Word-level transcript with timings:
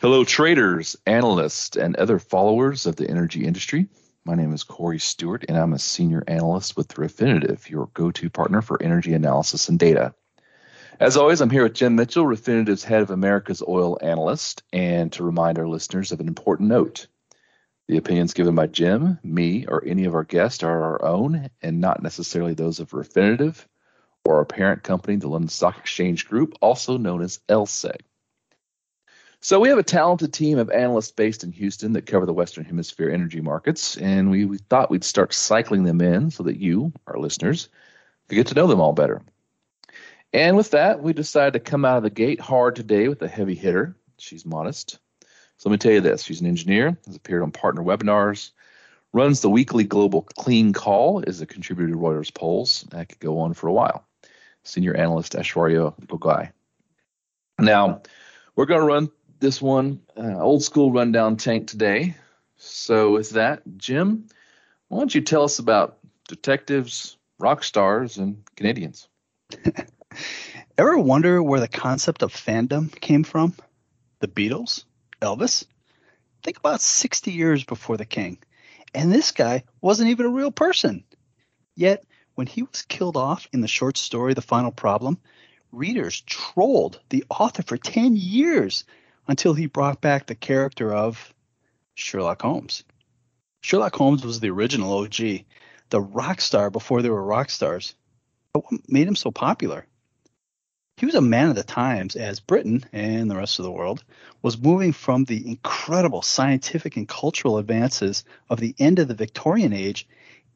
Hello, 0.00 0.22
traders, 0.22 0.94
analysts, 1.06 1.76
and 1.76 1.96
other 1.96 2.20
followers 2.20 2.86
of 2.86 2.94
the 2.94 3.10
energy 3.10 3.44
industry. 3.44 3.88
My 4.24 4.36
name 4.36 4.52
is 4.52 4.62
Corey 4.62 5.00
Stewart, 5.00 5.44
and 5.48 5.58
I'm 5.58 5.72
a 5.72 5.78
senior 5.80 6.22
analyst 6.28 6.76
with 6.76 6.94
Refinitiv, 6.94 7.68
your 7.68 7.90
go 7.94 8.12
to 8.12 8.30
partner 8.30 8.62
for 8.62 8.80
energy 8.80 9.12
analysis 9.12 9.68
and 9.68 9.76
data. 9.76 10.14
As 11.00 11.16
always, 11.16 11.40
I'm 11.40 11.50
here 11.50 11.64
with 11.64 11.74
Jim 11.74 11.96
Mitchell, 11.96 12.26
Refinitiv's 12.26 12.84
head 12.84 13.02
of 13.02 13.10
America's 13.10 13.60
oil 13.66 13.98
analyst, 14.00 14.62
and 14.72 15.10
to 15.14 15.24
remind 15.24 15.58
our 15.58 15.66
listeners 15.66 16.12
of 16.12 16.20
an 16.20 16.28
important 16.28 16.68
note. 16.68 17.08
The 17.88 17.96
opinions 17.96 18.34
given 18.34 18.54
by 18.54 18.68
Jim, 18.68 19.18
me, 19.24 19.66
or 19.66 19.82
any 19.84 20.04
of 20.04 20.14
our 20.14 20.22
guests 20.22 20.62
are 20.62 20.80
our 20.80 21.04
own 21.04 21.50
and 21.60 21.80
not 21.80 22.04
necessarily 22.04 22.54
those 22.54 22.78
of 22.78 22.90
Refinitiv 22.90 23.66
or 24.24 24.36
our 24.36 24.44
parent 24.44 24.84
company, 24.84 25.16
the 25.16 25.26
London 25.26 25.48
Stock 25.48 25.76
Exchange 25.76 26.28
Group, 26.28 26.54
also 26.60 26.98
known 26.98 27.20
as 27.20 27.40
LSEG. 27.48 27.98
So 29.40 29.60
we 29.60 29.68
have 29.68 29.78
a 29.78 29.84
talented 29.84 30.32
team 30.32 30.58
of 30.58 30.68
analysts 30.70 31.12
based 31.12 31.44
in 31.44 31.52
Houston 31.52 31.92
that 31.92 32.06
cover 32.06 32.26
the 32.26 32.32
Western 32.32 32.64
Hemisphere 32.64 33.08
energy 33.08 33.40
markets, 33.40 33.96
and 33.96 34.30
we, 34.30 34.44
we 34.44 34.58
thought 34.58 34.90
we'd 34.90 35.04
start 35.04 35.32
cycling 35.32 35.84
them 35.84 36.00
in 36.00 36.32
so 36.32 36.42
that 36.42 36.58
you, 36.58 36.92
our 37.06 37.18
listeners, 37.18 37.68
could 38.28 38.34
get 38.34 38.48
to 38.48 38.54
know 38.54 38.66
them 38.66 38.80
all 38.80 38.92
better. 38.92 39.22
And 40.32 40.56
with 40.56 40.72
that, 40.72 41.04
we 41.04 41.12
decided 41.12 41.52
to 41.52 41.70
come 41.70 41.84
out 41.84 41.98
of 41.98 42.02
the 42.02 42.10
gate 42.10 42.40
hard 42.40 42.74
today 42.74 43.06
with 43.06 43.22
a 43.22 43.28
heavy 43.28 43.54
hitter. 43.54 43.96
She's 44.18 44.44
modest. 44.44 44.98
So 45.56 45.68
let 45.68 45.72
me 45.72 45.78
tell 45.78 45.92
you 45.92 46.00
this: 46.00 46.24
she's 46.24 46.40
an 46.40 46.46
engineer, 46.48 46.98
has 47.06 47.14
appeared 47.14 47.42
on 47.42 47.52
partner 47.52 47.82
webinars, 47.82 48.50
runs 49.12 49.40
the 49.40 49.50
weekly 49.50 49.84
Global 49.84 50.22
Clean 50.22 50.72
Call, 50.72 51.20
is 51.20 51.40
a 51.40 51.46
contributor 51.46 51.92
to 51.92 51.96
Reuters 51.98 52.34
polls. 52.34 52.86
That 52.90 53.08
could 53.08 53.20
go 53.20 53.38
on 53.38 53.54
for 53.54 53.68
a 53.68 53.72
while. 53.72 54.04
Senior 54.64 54.94
analyst 54.94 55.34
Aishwarya 55.34 55.94
Gogoi. 56.06 56.50
Now, 57.60 58.02
we're 58.56 58.66
going 58.66 58.80
to 58.80 58.86
run 58.86 59.10
this 59.40 59.62
one 59.62 60.00
uh, 60.16 60.40
old 60.40 60.62
school 60.62 60.92
rundown 60.92 61.36
tank 61.36 61.68
today. 61.68 62.16
So, 62.56 63.12
with 63.12 63.30
that, 63.30 63.62
Jim, 63.76 64.26
why 64.88 64.98
don't 64.98 65.14
you 65.14 65.20
tell 65.20 65.44
us 65.44 65.58
about 65.58 65.98
detectives, 66.26 67.16
rock 67.38 67.62
stars, 67.62 68.18
and 68.18 68.42
Canadians? 68.56 69.08
Ever 70.78 70.98
wonder 70.98 71.42
where 71.42 71.60
the 71.60 71.68
concept 71.68 72.22
of 72.22 72.32
fandom 72.32 72.92
came 73.00 73.24
from? 73.24 73.54
The 74.20 74.28
Beatles? 74.28 74.84
Elvis? 75.20 75.64
Think 76.42 76.58
about 76.58 76.80
60 76.80 77.32
years 77.32 77.64
before 77.64 77.96
the 77.96 78.04
king. 78.04 78.38
And 78.94 79.12
this 79.12 79.32
guy 79.32 79.64
wasn't 79.80 80.10
even 80.10 80.26
a 80.26 80.30
real 80.30 80.50
person. 80.50 81.04
Yet, 81.74 82.04
when 82.34 82.46
he 82.46 82.62
was 82.62 82.82
killed 82.82 83.16
off 83.16 83.48
in 83.52 83.60
the 83.60 83.68
short 83.68 83.96
story 83.96 84.34
The 84.34 84.42
Final 84.42 84.70
Problem, 84.70 85.18
readers 85.72 86.20
trolled 86.22 87.00
the 87.10 87.24
author 87.28 87.62
for 87.62 87.76
10 87.76 88.16
years 88.16 88.84
until 89.28 89.54
he 89.54 89.66
brought 89.66 90.00
back 90.00 90.26
the 90.26 90.34
character 90.34 90.92
of 90.92 91.32
Sherlock 91.94 92.42
Holmes. 92.42 92.82
Sherlock 93.60 93.94
Holmes 93.94 94.24
was 94.24 94.40
the 94.40 94.50
original 94.50 94.92
OG, 94.98 95.44
the 95.90 96.00
rock 96.00 96.40
star 96.40 96.70
before 96.70 97.02
there 97.02 97.12
were 97.12 97.22
rock 97.22 97.50
stars. 97.50 97.94
But 98.52 98.64
what 98.64 98.80
made 98.88 99.06
him 99.06 99.16
so 99.16 99.30
popular? 99.30 99.86
He 100.96 101.06
was 101.06 101.14
a 101.14 101.20
man 101.20 101.50
of 101.50 101.54
the 101.54 101.62
times 101.62 102.16
as 102.16 102.40
Britain 102.40 102.84
and 102.92 103.30
the 103.30 103.36
rest 103.36 103.60
of 103.60 103.64
the 103.64 103.70
world 103.70 104.02
was 104.42 104.60
moving 104.60 104.92
from 104.92 105.24
the 105.24 105.46
incredible 105.46 106.22
scientific 106.22 106.96
and 106.96 107.06
cultural 107.06 107.58
advances 107.58 108.24
of 108.50 108.58
the 108.58 108.74
end 108.78 108.98
of 108.98 109.06
the 109.06 109.14
Victorian 109.14 109.72
age 109.72 110.08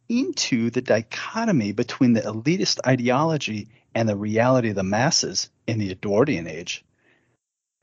into 0.09 0.71
the 0.71 0.83
dichotomy 0.83 1.71
between 1.73 2.13
the 2.13 2.23
elitist 2.23 2.81
ideology 2.85 3.69
and 3.95 4.09
the 4.09 4.17
reality 4.17 4.71
of 4.71 4.75
the 4.75 4.83
masses 4.83 5.49
in 5.69 5.79
the 5.79 5.93
Edwardian 5.93 6.49
age. 6.49 6.85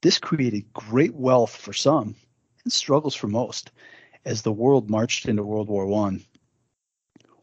This 0.01 0.17
created 0.17 0.71
great 0.71 1.13
wealth 1.13 1.53
for 1.53 1.73
some 1.73 2.15
and 2.63 2.71
struggles 2.71 3.15
for 3.15 3.27
most 3.27 3.71
as 4.23 4.41
the 4.41 4.51
world 4.51 4.89
marched 4.89 5.27
into 5.27 5.43
World 5.43 5.67
War 5.67 5.91
I. 6.07 6.19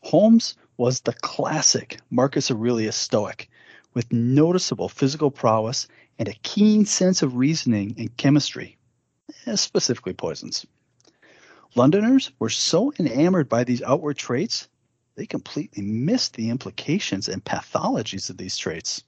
Holmes 0.01 0.55
was 0.79 1.01
the 1.01 1.13
classic 1.13 1.99
Marcus 2.09 2.51
Aurelius 2.51 2.97
Stoic 2.97 3.51
with 3.93 4.11
noticeable 4.11 4.89
physical 4.89 5.31
prowess 5.31 5.87
and 6.19 6.29
a 6.29 6.39
keen 6.43 6.87
sense 6.87 7.21
of 7.21 7.37
reasoning 7.37 7.95
and 7.99 8.17
chemistry, 8.17 8.79
eh, 9.45 9.57
specifically 9.57 10.15
poisons. 10.15 10.65
Londoners 11.75 12.31
were 12.39 12.49
so 12.49 12.91
enamored 12.99 13.51
by 13.51 13.65
these 13.65 13.83
outward 13.83 14.17
traits, 14.17 14.67
they 15.15 15.27
completely 15.27 15.83
missed 15.83 16.35
the 16.35 16.49
implications 16.49 17.29
and 17.29 17.45
pathologies 17.45 18.31
of 18.31 18.39
these 18.39 18.57
traits. 18.57 19.05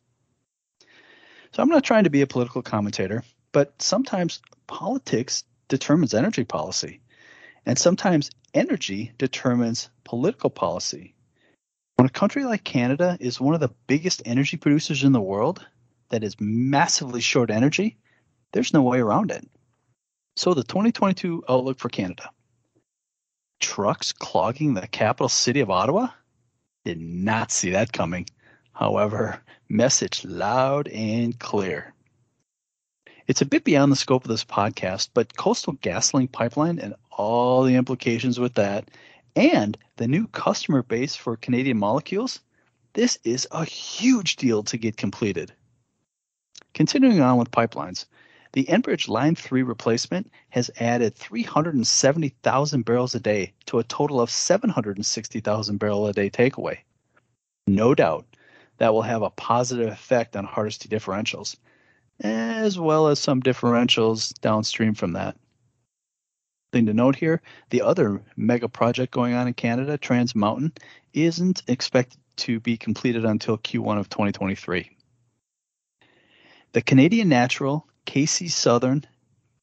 So 1.53 1.62
I'm 1.62 1.71
not 1.71 1.84
trying 1.84 2.05
to 2.05 2.11
be 2.11 2.21
a 2.21 2.27
political 2.27 2.61
commentator, 2.61 3.25
but 3.53 3.81
sometimes 3.81 4.41
politics 4.66 5.44
determines 5.69 6.14
energy 6.14 6.44
policy, 6.44 7.00
and 7.66 7.78
sometimes 7.78 8.31
energy 8.54 9.12
determines 9.19 9.91
political 10.04 10.50
policy. 10.50 11.14
When 11.97 12.06
a 12.06 12.10
country 12.10 12.44
like 12.44 12.64
Canada 12.64 13.16
is 13.20 13.41
one 13.41 13.54
of 13.54 13.60
the 13.60 13.75
biggest 13.86 14.22
energy 14.25 14.56
producers 14.56 15.04
in 15.04 15.12
the 15.12 15.20
world 15.20 15.64
that 16.10 16.25
is 16.25 16.41
massively 16.41 17.20
short 17.20 17.50
energy, 17.50 17.98
there's 18.53 18.72
no 18.72 18.82
way 18.82 19.00
around 19.00 19.31
it. 19.31 19.47
So, 20.36 20.54
the 20.54 20.62
2022 20.62 21.44
outlook 21.48 21.78
for 21.78 21.88
Canada 21.88 22.30
trucks 23.60 24.12
clogging 24.12 24.75
the 24.75 24.86
capital 24.86 25.28
city 25.28 25.60
of 25.60 25.70
Ottawa? 25.70 26.09
Did 26.84 27.00
not 27.00 27.50
see 27.50 27.70
that 27.70 27.92
coming. 27.92 28.26
However, 28.72 29.42
message 29.69 30.25
loud 30.25 30.88
and 30.88 31.38
clear. 31.38 31.94
It's 33.28 33.43
a 33.43 33.47
bit 33.47 33.62
beyond 33.62 33.93
the 33.93 33.97
scope 33.97 34.25
of 34.25 34.31
this 34.31 34.43
podcast, 34.43 35.11
but 35.12 35.37
Coastal 35.37 35.75
GasLink 35.75 36.33
pipeline 36.33 36.78
and 36.78 36.94
all 37.11 37.62
the 37.62 37.75
implications 37.75 38.41
with 38.41 38.55
that, 38.55 38.91
and 39.37 39.77
the 39.97 40.09
new 40.09 40.27
customer 40.28 40.83
base 40.83 41.15
for 41.15 41.37
Canadian 41.37 41.77
molecules, 41.77 42.41
this 42.94 43.19
is 43.25 43.47
a 43.50 43.66
huge 43.66 44.37
deal 44.37 44.62
to 44.62 44.78
get 44.78 44.97
completed. 44.97 45.53
Continuing 46.72 47.21
on 47.21 47.37
with 47.37 47.50
pipelines, 47.50 48.06
the 48.55 48.65
Enbridge 48.65 49.09
Line 49.09 49.34
3 49.34 49.62
replacement 49.62 50.33
has 50.49 50.71
added 50.81 51.15
370,000 51.15 52.83
barrels 52.87 53.15
a 53.15 53.21
day 53.21 53.53
to 53.66 53.78
a 53.78 53.84
total 53.84 54.22
of 54.22 54.31
760,000 54.31 55.77
barrel 55.77 56.06
a 56.06 56.15
day 56.15 56.31
takeaway. 56.31 56.78
No 57.66 57.95
doubt 57.95 58.25
that 58.78 58.95
will 58.95 59.03
have 59.03 59.21
a 59.21 59.28
positive 59.28 59.93
effect 59.93 60.34
on 60.34 60.47
Hardisty 60.47 60.89
differentials 60.89 61.56
as 62.21 62.79
well 62.79 63.09
as 63.09 63.19
some 63.19 63.43
differentials 63.43 64.33
downstream 64.41 64.95
from 64.95 65.12
that. 65.12 65.37
Thing 66.73 66.87
to 66.87 66.95
note 66.95 67.17
here 67.17 67.41
the 67.71 67.83
other 67.83 68.23
mega 68.37 68.69
project 68.69 69.12
going 69.12 69.34
on 69.34 69.47
in 69.49 69.55
Canada, 69.55 69.97
Trans 69.97 70.34
Mountain, 70.34 70.73
isn't 71.12 71.62
expected 71.67 72.21
to 72.37 72.61
be 72.61 72.77
completed 72.77 73.25
until 73.25 73.59
Q1 73.59 73.99
of 73.99 74.09
2023. 74.09 74.91
The 76.73 76.83
Canadian 76.83 77.28
National, 77.28 77.87
KC 78.07 78.51
Southern, 78.51 79.05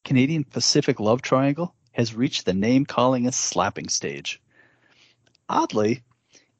Canadian 0.04 0.44
Pacific 0.44 1.00
Love 1.00 1.22
Triangle 1.22 1.74
has 1.92 2.14
reached 2.14 2.44
the 2.44 2.52
name 2.52 2.84
calling 2.84 3.26
a 3.26 3.32
slapping 3.32 3.88
stage. 3.88 4.40
Oddly, 5.48 6.02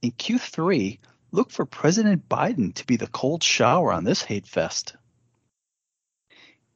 in 0.03 0.12
Q3, 0.12 0.99
look 1.33 1.51
for 1.51 1.67
President 1.67 2.29
Biden 2.29 2.75
to 2.75 2.87
be 2.87 2.97
the 2.97 3.09
cold 3.09 3.43
shower 3.43 3.93
on 3.93 4.05
this 4.05 4.23
hate 4.23 4.47
fest. 4.47 4.97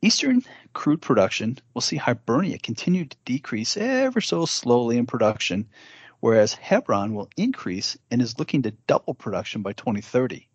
Eastern 0.03 0.43
crude 0.73 1.03
production 1.03 1.59
will 1.75 1.83
see 1.83 1.97
Hibernia 1.97 2.59
continue 2.59 3.05
to 3.05 3.17
decrease 3.27 3.77
ever 3.77 4.23
so 4.23 4.47
slowly 4.47 4.97
in 4.97 5.05
production, 5.05 5.69
whereas 6.21 6.55
Hebron 6.55 7.15
will 7.15 7.29
increase 7.37 7.99
and 8.11 8.23
is 8.23 8.39
looking 8.39 8.63
to 8.63 8.71
double 8.87 9.13
production 9.13 9.61
by 9.61 9.75
2030. 9.75 10.49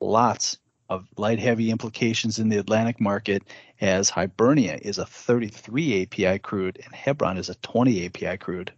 Lots 0.00 0.58
of 0.88 1.08
light 1.16 1.40
heavy 1.40 1.70
implications 1.70 2.38
in 2.38 2.50
the 2.50 2.58
Atlantic 2.58 3.00
market 3.00 3.42
as 3.80 4.10
Hibernia 4.10 4.78
is 4.80 4.98
a 4.98 5.06
33 5.06 6.02
API 6.02 6.38
crude 6.38 6.80
and 6.84 6.94
Hebron 6.94 7.36
is 7.36 7.48
a 7.48 7.56
20 7.56 8.06
API 8.06 8.36
crude. 8.36 8.72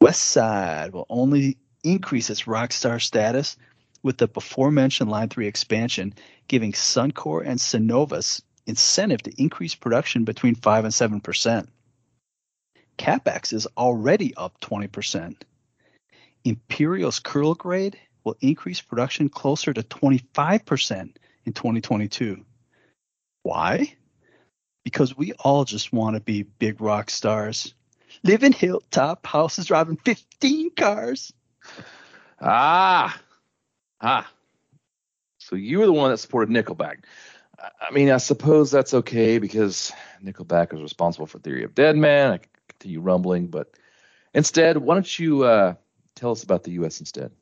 West 0.00 0.22
Side 0.22 0.92
will 0.92 1.06
only 1.10 1.58
increase 1.84 2.30
its 2.30 2.44
rockstar 2.44 3.02
status 3.02 3.58
with 4.02 4.18
the 4.18 4.28
before 4.28 4.70
mentioned 4.70 5.10
Line 5.10 5.28
3 5.28 5.46
expansion, 5.46 6.14
giving 6.46 6.72
Suncor 6.72 7.44
and 7.44 7.58
Cenovus 7.58 8.42
incentive 8.66 9.22
to 9.22 9.42
increase 9.42 9.74
production 9.74 10.24
between 10.24 10.54
5 10.54 10.84
and 10.84 10.92
7%. 10.92 11.68
CapEx 12.98 13.52
is 13.52 13.66
already 13.76 14.34
up 14.36 14.60
20%. 14.60 15.36
Imperial's 16.44 17.18
Kearl 17.18 17.54
grade 17.54 17.98
will 18.24 18.36
increase 18.40 18.80
production 18.80 19.28
closer 19.28 19.72
to 19.72 19.82
25% 19.82 21.16
in 21.44 21.52
2022. 21.52 22.44
Why? 23.42 23.94
Because 24.84 25.16
we 25.16 25.32
all 25.32 25.64
just 25.64 25.92
want 25.92 26.16
to 26.16 26.20
be 26.20 26.42
big 26.42 26.80
rock 26.80 27.10
stars. 27.10 27.74
Live 28.22 28.42
in 28.42 28.52
hilltop 28.52 29.26
houses 29.26 29.66
driving 29.66 29.96
15 29.96 30.74
cars. 30.74 31.32
Ah, 32.40 33.18
Ah, 34.00 34.30
so 35.38 35.56
you 35.56 35.78
were 35.78 35.86
the 35.86 35.92
one 35.92 36.10
that 36.10 36.18
supported 36.18 36.52
Nickelback. 36.52 37.04
I 37.58 37.90
mean, 37.92 38.10
I 38.10 38.18
suppose 38.18 38.70
that's 38.70 38.94
okay 38.94 39.38
because 39.38 39.92
Nickelback 40.22 40.74
is 40.74 40.82
responsible 40.82 41.26
for 41.26 41.38
Theory 41.38 41.64
of 41.64 41.74
Deadman. 41.74 42.32
I 42.32 42.40
continue 42.68 43.00
rumbling, 43.00 43.46
but 43.48 43.70
instead, 44.34 44.76
why 44.76 44.94
don't 44.94 45.18
you 45.18 45.44
uh, 45.44 45.74
tell 46.14 46.30
us 46.30 46.44
about 46.44 46.64
the 46.64 46.72
U.S. 46.72 47.00
instead? 47.00 47.32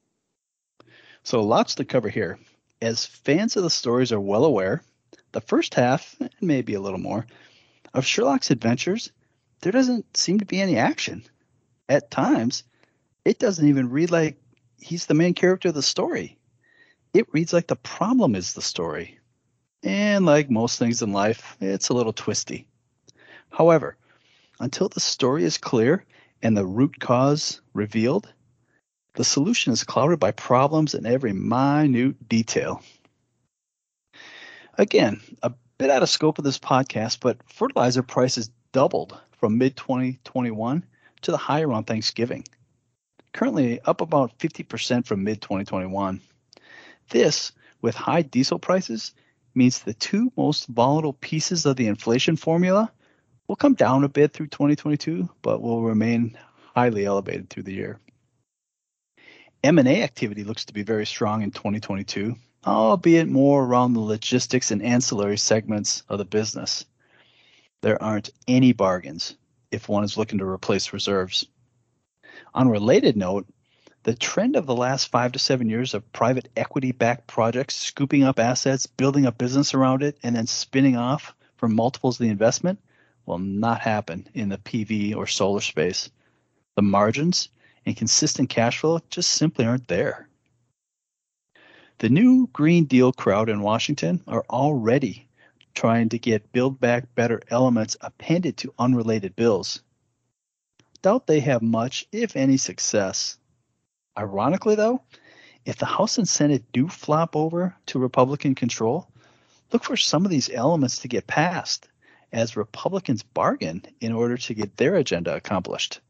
So, 1.25 1.43
lots 1.43 1.75
to 1.75 1.85
cover 1.85 2.09
here. 2.09 2.39
As 2.81 3.05
fans 3.05 3.57
of 3.57 3.63
the 3.63 3.71
stories 3.71 4.13
are 4.13 4.21
well 4.21 4.45
aware, 4.45 4.83
the 5.33 5.41
first 5.41 5.75
half, 5.75 6.15
and 6.21 6.31
maybe 6.41 6.75
a 6.75 6.81
little 6.81 7.01
more, 7.01 7.27
of 7.93 8.07
Sherlock's 8.07 8.51
adventures, 8.51 9.11
there 9.63 9.73
doesn't 9.73 10.17
seem 10.17 10.39
to 10.39 10.47
be 10.47 10.61
any 10.61 10.77
action. 10.77 11.25
At 11.89 12.11
times, 12.11 12.63
it 13.25 13.39
doesn't 13.39 13.69
even 13.69 13.91
read 13.91 14.11
like 14.11 14.39
he's 14.79 15.07
the 15.07 15.15
main 15.15 15.35
character 15.35 15.69
of 15.69 15.75
the 15.75 15.83
story. 15.83 16.39
It 17.17 17.33
reads 17.33 17.55
like 17.55 17.69
the 17.69 17.77
problem 17.77 18.35
is 18.35 18.53
the 18.53 18.61
story. 18.61 19.19
And 19.83 20.27
like 20.27 20.51
most 20.51 20.79
things 20.79 21.01
in 21.01 21.15
life, 21.15 21.57
it's 21.63 21.89
a 21.89 21.95
little 21.95 22.13
twisty. 22.13 22.67
However, 23.49 23.97
until 24.61 24.91
the 24.91 25.01
story 25.01 25.43
is 25.45 25.57
clear 25.57 26.05
and 26.43 26.55
the 26.55 26.67
root 26.67 27.01
cause 27.01 27.63
revealed, 27.73 28.31
the 29.15 29.25
solution 29.25 29.73
is 29.73 29.83
clouded 29.83 30.21
by 30.21 30.33
problems 30.33 30.95
in 30.95 31.07
every 31.07 31.33
minute 31.33 32.29
detail. 32.29 32.83
Again, 34.77 35.23
a 35.43 35.55
bit 35.79 35.89
out 35.89 36.03
of 36.03 36.11
scope 36.11 36.37
of 36.37 36.45
this 36.45 36.59
podcast, 36.59 37.21
but 37.21 37.39
fertilizer 37.51 38.03
prices 38.03 38.51
doubled 38.73 39.19
from 39.33 39.57
mid 39.57 39.75
2021 39.79 40.85
to 41.23 41.31
the 41.31 41.39
high 41.39 41.63
around 41.63 41.85
Thanksgiving. 41.85 42.45
Currently 43.33 43.81
up 43.87 44.03
about 44.03 44.39
50% 44.39 45.07
from 45.07 45.25
mid 45.25 45.41
2021. 45.41 46.21
This, 47.11 47.53
with 47.83 47.95
high 47.95 48.23
diesel 48.23 48.59
prices, 48.59 49.13
means 49.55 49.81
the 49.81 49.95
two 49.95 50.33
most 50.37 50.67
volatile 50.67 51.13
pieces 51.15 51.67
of 51.67 51.77
the 51.77 51.87
inflation 51.87 52.37
formula 52.37 52.93
will 53.49 53.57
come 53.57 53.75
down 53.75 54.05
a 54.05 54.09
bit 54.09 54.33
through 54.33 54.49
2022, 54.49 55.29
but 55.43 55.63
will 55.63 55.83
remain 55.83 56.37
highly 56.75 57.05
elevated 57.05 57.49
through 57.49 57.63
the 57.63 57.73
year. 57.73 57.99
M&A 59.65 60.03
activity 60.03 60.45
looks 60.45 60.67
to 60.67 60.75
be 60.75 60.83
very 60.83 61.07
strong 61.07 61.43
in 61.43 61.51
2022, 61.51 62.37
albeit 62.67 63.29
more 63.29 63.65
around 63.65 63.95
the 63.95 64.01
logistics 64.01 64.71
and 64.71 64.83
ancillary 64.83 65.39
segments 65.39 66.03
of 66.09 66.19
the 66.19 66.25
business. 66.25 66.85
There 67.83 68.03
aren't 68.03 68.31
any 68.47 68.73
bargains 68.73 69.37
if 69.71 69.89
one 69.89 70.05
is 70.05 70.17
looking 70.17 70.39
to 70.39 70.45
replace 70.45 70.93
reserves. 70.93 71.47
On 72.55 72.67
a 72.67 72.71
related 72.71 73.17
note, 73.17 73.47
the 74.07 74.15
trend 74.15 74.55
of 74.55 74.67
the 74.67 74.77
last 74.77 75.09
five 75.09 75.33
to 75.33 75.39
seven 75.41 75.69
years 75.69 75.93
of 75.93 76.13
private 76.13 76.49
equity 76.57 76.93
backed 76.93 77.27
projects 77.27 77.75
scooping 77.75 78.23
up 78.23 78.39
assets, 78.39 78.87
building 78.87 79.27
a 79.27 79.33
business 79.33 79.75
around 79.75 80.05
it, 80.05 80.17
and 80.23 80.37
then 80.37 80.47
spinning 80.47 80.97
off 80.97 81.35
for 81.57 81.69
multiples 81.69 82.15
of 82.15 82.23
the 82.25 82.31
investment 82.31 82.79
will 83.27 83.41
not 83.41 83.81
happen 83.81 84.29
in 84.33 84.49
the 84.49 84.59
PV 84.59 85.17
or 85.17 85.27
solar 85.27 85.61
space. 85.61 86.09
The 86.77 86.83
margins 86.83 87.49
and 87.85 87.97
consistent 87.97 88.49
cash 88.49 88.79
flow 88.79 89.01
just 89.11 89.33
simply 89.33 89.65
aren't 89.65 89.89
there. 89.89 90.29
The 91.99 92.09
new 92.09 92.49
Green 92.53 92.85
Deal 92.85 93.13
crowd 93.13 93.49
in 93.49 93.61
Washington 93.61 94.23
are 94.29 94.45
already 94.49 95.27
trying 95.75 96.11
to 96.11 96.19
get 96.21 96.53
Build 96.53 96.79
Back 96.79 97.13
Better 97.17 97.43
elements 97.49 97.97
appended 98.01 98.57
to 98.59 98.75
unrelated 98.79 99.35
bills. 99.35 99.83
Doubt 101.03 101.27
they 101.27 101.41
have 101.41 101.61
much, 101.61 102.07
if 102.13 102.37
any, 102.37 102.57
success. 102.57 103.39
Ironically, 104.19 104.75
though, 104.75 105.03
if 105.65 105.77
the 105.77 105.87
House 105.87 106.17
and 106.17 106.29
Senate 106.29 106.65
do 106.73 106.89
flop 106.89 107.37
over 107.37 107.75
to 107.87 107.99
Republican 107.99 108.55
control, 108.55 109.09
look 109.73 109.85
for 109.85 109.97
some 109.97 110.25
of 110.25 110.31
these 110.31 110.51
elements 110.51 110.99
to 111.01 111.09
get 111.09 111.27
passed 111.27 111.89
as 112.33 112.57
Republicans 112.57 113.23
bargain 113.23 113.83
in 114.01 114.13
order 114.13 114.37
to 114.37 114.55
get 114.55 114.77
their 114.77 114.97
agenda 114.97 115.35
accomplished. 115.35 116.01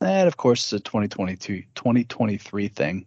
That, 0.00 0.26
of 0.26 0.36
course, 0.36 0.66
is 0.66 0.72
a 0.74 0.80
2022, 0.80 1.62
2023 1.74 2.68
thing. 2.68 3.06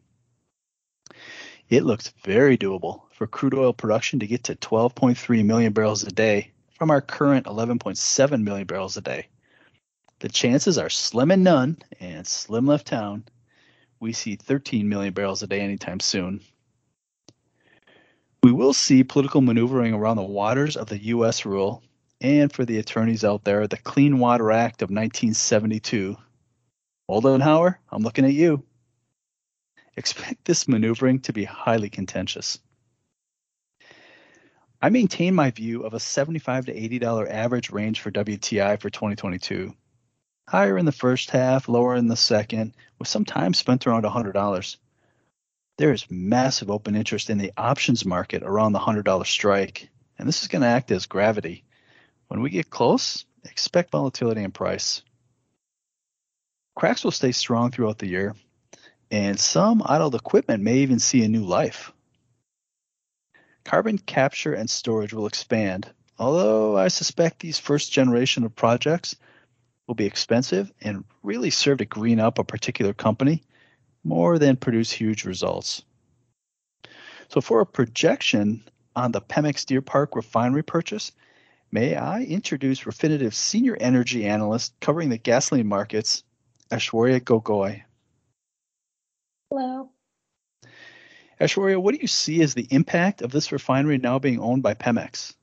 It 1.70 1.84
looks 1.84 2.14
very 2.24 2.58
doable 2.58 3.02
for 3.12 3.28
crude 3.28 3.54
oil 3.54 3.74
production 3.74 4.20
to 4.20 4.28
get 4.28 4.46
to 4.46 4.56
12.3 4.56 5.46
million 5.46 5.74
barrels 5.74 6.04
a 6.04 6.12
day 6.12 6.52
from 6.78 6.92
our 6.92 7.02
current 7.02 7.46
11.7 7.46 8.44
million 8.44 8.68
barrels 8.68 8.96
a 8.98 9.02
day. 9.02 9.28
The 10.20 10.30
chances 10.30 10.78
are 10.78 10.90
slim 10.90 11.32
and 11.32 11.44
none, 11.44 11.78
and 12.00 12.26
slim 12.26 12.66
left 12.66 12.88
town, 12.88 13.26
we 14.00 14.14
see 14.14 14.36
13 14.36 14.88
million 14.88 15.14
barrels 15.14 15.44
a 15.44 15.48
day 15.48 15.62
anytime 15.62 16.00
soon. 16.00 16.42
We 18.44 18.52
will 18.52 18.74
see 18.74 19.04
political 19.04 19.42
maneuvering 19.42 19.94
around 19.94 20.18
the 20.18 20.24
waters 20.24 20.78
of 20.78 20.88
the 20.88 21.04
U.S. 21.06 21.46
rule, 21.46 21.84
and 22.22 22.52
for 22.52 22.66
the 22.66 22.78
attorneys 22.78 23.24
out 23.24 23.44
there, 23.44 23.68
the 23.68 23.78
Clean 23.78 24.20
Water 24.20 24.52
Act 24.52 24.82
of 24.82 24.90
1972. 24.90 26.16
Moldenhauer, 27.10 27.76
I'm 27.92 28.04
looking 28.04 28.26
at 28.26 28.34
you. 28.34 28.64
Expect 29.96 30.46
this 30.46 30.68
maneuvering 30.68 31.20
to 31.22 31.34
be 31.34 31.44
highly 31.44 31.90
contentious. 31.90 32.60
I 34.80 34.90
maintain 34.90 35.34
my 35.34 35.50
view 35.50 35.84
of 35.84 35.96
a 35.96 36.00
75 36.00 36.68
to 36.68 36.74
$80 36.74 37.30
average 37.32 37.72
range 37.72 38.00
for 38.00 38.12
WTI 38.12 38.80
for 38.80 38.92
2022 38.92 39.74
higher 40.48 40.78
in 40.78 40.86
the 40.86 40.92
first 40.92 41.32
half, 41.32 41.68
lower 41.68 41.96
in 41.96 42.08
the 42.08 42.16
second, 42.16 42.74
with 43.00 43.08
some 43.08 43.26
time 43.26 43.54
spent 43.54 43.86
around 43.86 44.04
$100. 44.04 44.78
There 45.78 45.92
is 45.92 46.10
massive 46.10 46.72
open 46.72 46.96
interest 46.96 47.30
in 47.30 47.38
the 47.38 47.52
options 47.58 48.06
market 48.06 48.44
around 48.44 48.72
the 48.72 48.80
$100 48.80 49.26
strike, 49.28 49.90
and 50.18 50.28
this 50.28 50.42
is 50.42 50.48
going 50.48 50.62
to 50.62 50.68
act 50.68 50.90
as 50.92 51.06
gravity. 51.06 51.64
When 52.30 52.42
we 52.42 52.50
get 52.50 52.70
close, 52.70 53.26
expect 53.44 53.92
volatility 53.92 54.44
in 54.44 54.52
price. 54.52 55.04
Cracks 56.76 57.04
will 57.04 57.12
stay 57.12 57.32
strong 57.32 57.72
throughout 57.72 58.00
the 58.00 58.08
year, 58.08 58.36
and 59.12 59.40
some 59.40 59.82
idled 59.86 60.16
equipment 60.16 60.64
may 60.64 60.78
even 60.78 61.00
see 61.00 61.24
a 61.24 61.28
new 61.28 61.44
life. 61.44 61.92
Carbon 63.66 63.98
capture 63.98 64.54
and 64.54 64.70
storage 64.70 65.14
will 65.14 65.28
expand, 65.28 65.92
although 66.18 66.78
I 66.78 66.88
suspect 66.88 67.40
these 67.40 67.60
first 67.60 67.92
generation 67.92 68.46
of 68.46 68.56
projects 68.56 69.16
will 69.88 69.96
be 69.96 70.06
expensive 70.06 70.72
and 70.82 71.04
really 71.24 71.50
serve 71.50 71.80
to 71.80 71.86
green 71.86 72.20
up 72.20 72.40
a 72.40 72.44
particular 72.44 72.94
company 72.94 73.42
more 74.04 74.38
than 74.38 74.56
produce 74.56 74.92
huge 74.92 75.26
results. 75.26 75.84
So, 77.30 77.42
for 77.42 77.62
a 77.62 77.66
projection 77.66 78.64
on 78.96 79.12
the 79.12 79.22
Pemex 79.22 79.66
Deer 79.66 79.82
Park 79.82 80.16
refinery 80.16 80.64
purchase, 80.64 81.12
may 81.72 81.96
I 81.96 82.24
introduce 82.24 82.84
Refinitiv 82.84 83.34
Senior 83.34 83.78
Energy 83.80 84.26
Analyst 84.26 84.74
covering 84.80 85.10
the 85.10 85.18
gasoline 85.18 85.68
markets, 85.68 86.24
Aishwarya 86.72 87.20
Gogoi. 87.22 87.84
Hello. 89.50 89.90
Aishwarya, 91.40 91.82
what 91.82 91.94
do 91.94 92.02
you 92.02 92.08
see 92.08 92.42
as 92.42 92.54
the 92.54 92.68
impact 92.72 93.22
of 93.22 93.32
this 93.32 93.52
refinery 93.52 93.98
now 93.98 94.20
being 94.20 94.40
owned 94.40 94.64
by 94.64 94.74
Pemex? 94.74 95.37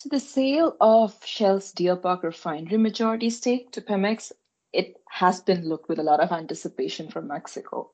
So 0.00 0.08
the 0.08 0.18
sale 0.18 0.78
of 0.80 1.22
Shell's 1.26 1.72
Deer 1.72 1.94
Park 1.94 2.22
refinery 2.22 2.78
majority 2.78 3.28
stake 3.28 3.70
to 3.72 3.82
Pemex, 3.82 4.32
it 4.72 4.96
has 5.10 5.42
been 5.42 5.68
looked 5.68 5.90
with 5.90 5.98
a 5.98 6.02
lot 6.02 6.20
of 6.20 6.32
anticipation 6.32 7.10
from 7.10 7.28
Mexico 7.28 7.90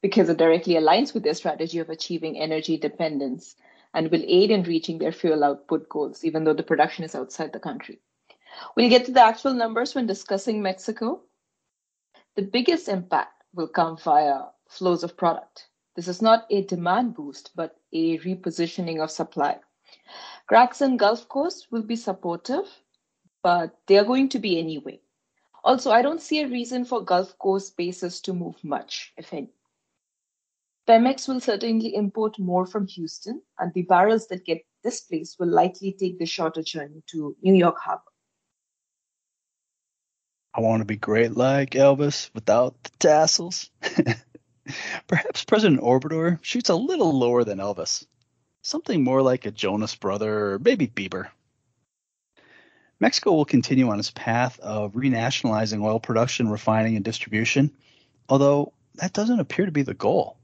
because 0.00 0.30
it 0.30 0.38
directly 0.38 0.76
aligns 0.76 1.12
with 1.12 1.22
their 1.22 1.34
strategy 1.34 1.80
of 1.80 1.90
achieving 1.90 2.38
energy 2.38 2.78
dependence 2.78 3.56
and 3.92 4.10
will 4.10 4.22
aid 4.26 4.50
in 4.50 4.62
reaching 4.62 4.96
their 4.96 5.12
fuel 5.12 5.44
output 5.44 5.86
goals, 5.90 6.24
even 6.24 6.44
though 6.44 6.54
the 6.54 6.62
production 6.62 7.04
is 7.04 7.14
outside 7.14 7.52
the 7.52 7.60
country. 7.60 8.00
We'll 8.74 8.88
get 8.88 9.04
to 9.04 9.12
the 9.12 9.20
actual 9.20 9.52
numbers 9.52 9.94
when 9.94 10.06
discussing 10.06 10.62
Mexico. 10.62 11.24
The 12.36 12.42
biggest 12.42 12.88
impact 12.88 13.44
will 13.52 13.68
come 13.68 13.98
via 13.98 14.44
flows 14.66 15.04
of 15.04 15.14
product. 15.14 15.68
This 15.94 16.08
is 16.08 16.22
not 16.22 16.46
a 16.48 16.62
demand 16.62 17.14
boost, 17.14 17.50
but 17.54 17.76
a 17.92 18.16
repositioning 18.20 19.02
of 19.04 19.10
supply. 19.10 19.58
Cracks 20.46 20.82
Gulf 20.96 21.26
Coast 21.28 21.68
will 21.70 21.82
be 21.82 21.96
supportive, 21.96 22.66
but 23.42 23.78
they 23.86 23.98
are 23.98 24.04
going 24.04 24.28
to 24.28 24.38
be 24.38 24.58
anyway. 24.58 25.00
Also, 25.64 25.90
I 25.90 26.02
don't 26.02 26.20
see 26.20 26.42
a 26.42 26.48
reason 26.48 26.84
for 26.84 27.02
Gulf 27.02 27.38
Coast 27.38 27.76
bases 27.78 28.20
to 28.22 28.34
move 28.34 28.62
much, 28.62 29.14
if 29.16 29.32
any. 29.32 29.54
Pemex 30.86 31.26
will 31.26 31.40
certainly 31.40 31.94
import 31.94 32.38
more 32.38 32.66
from 32.66 32.86
Houston, 32.88 33.40
and 33.58 33.72
the 33.72 33.82
barrels 33.82 34.26
that 34.28 34.44
get 34.44 34.66
displaced 34.82 35.40
will 35.40 35.48
likely 35.48 35.92
take 35.92 36.18
the 36.18 36.26
shorter 36.26 36.62
journey 36.62 37.02
to 37.06 37.34
New 37.40 37.54
York 37.54 37.78
Harbor. 37.78 38.02
I 40.52 40.60
want 40.60 40.82
to 40.82 40.84
be 40.84 40.96
great 40.96 41.34
like 41.34 41.70
Elvis 41.70 42.30
without 42.34 42.74
the 42.84 42.90
tassels. 42.98 43.70
Perhaps 45.06 45.44
President 45.44 45.80
Obrador 45.80 46.38
shoots 46.42 46.68
a 46.68 46.74
little 46.74 47.18
lower 47.18 47.44
than 47.44 47.58
Elvis 47.58 48.06
something 48.64 49.04
more 49.04 49.20
like 49.20 49.44
a 49.44 49.50
Jonas 49.50 49.94
brother 49.94 50.54
or 50.54 50.58
maybe 50.58 50.88
Bieber. 50.88 51.28
Mexico 52.98 53.32
will 53.32 53.44
continue 53.44 53.90
on 53.90 53.98
its 53.98 54.10
path 54.10 54.58
of 54.60 54.92
renationalizing 54.92 55.82
oil 55.82 56.00
production, 56.00 56.48
refining, 56.48 56.96
and 56.96 57.04
distribution, 57.04 57.70
although 58.28 58.72
that 58.94 59.12
doesn't 59.12 59.40
appear 59.40 59.66
to 59.66 59.72
be 59.72 59.82
the 59.82 59.94
goal. 59.94 60.38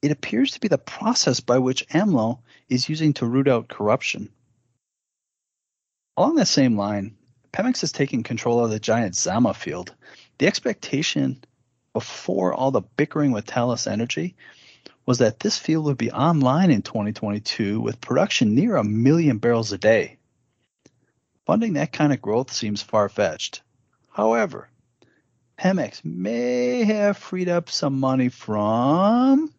It 0.00 0.10
appears 0.10 0.52
to 0.52 0.60
be 0.60 0.68
the 0.68 0.78
process 0.78 1.40
by 1.40 1.58
which 1.58 1.86
AMLO 1.88 2.38
is 2.68 2.88
using 2.88 3.12
to 3.14 3.26
root 3.26 3.48
out 3.48 3.68
corruption. 3.68 4.30
Along 6.16 6.36
that 6.36 6.46
same 6.46 6.78
line, 6.78 7.16
Pemex 7.52 7.82
is 7.82 7.92
taking 7.92 8.22
control 8.22 8.64
of 8.64 8.70
the 8.70 8.80
giant 8.80 9.16
Zama 9.16 9.52
field. 9.52 9.94
The 10.38 10.46
expectation 10.46 11.44
before 11.92 12.54
all 12.54 12.70
the 12.70 12.82
bickering 12.96 13.32
with 13.32 13.46
Talos 13.46 13.90
Energy 13.90 14.34
was 15.06 15.18
that 15.18 15.38
this 15.38 15.56
field 15.56 15.84
would 15.84 15.96
be 15.96 16.10
online 16.10 16.70
in 16.70 16.82
2022 16.82 17.80
with 17.80 18.00
production 18.00 18.54
near 18.54 18.76
a 18.76 18.84
million 18.84 19.38
barrels 19.38 19.72
a 19.72 19.78
day. 19.78 20.18
Funding 21.46 21.74
that 21.74 21.92
kind 21.92 22.12
of 22.12 22.20
growth 22.20 22.52
seems 22.52 22.82
far 22.82 23.08
fetched. 23.08 23.62
However, 24.10 24.68
Pemex 25.56 26.04
may 26.04 26.84
have 26.84 27.16
freed 27.16 27.48
up 27.48 27.70
some 27.70 28.00
money 28.00 28.28
from. 28.28 29.54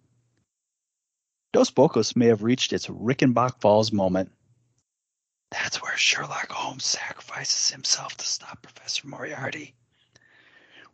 Dos 1.53 1.71
Bocas 1.71 2.15
may 2.15 2.27
have 2.27 2.43
reached 2.43 2.73
its 2.73 2.87
Reichenbach 2.87 3.61
Falls 3.61 3.91
moment. 3.93 4.31
That's 5.49 5.81
where 5.81 5.95
Sherlock 5.95 6.51
Holmes 6.51 6.85
sacrifices 6.85 7.71
himself 7.71 8.17
to 8.17 8.25
stop 8.25 8.61
Professor 8.61 9.07
Moriarty. 9.07 9.73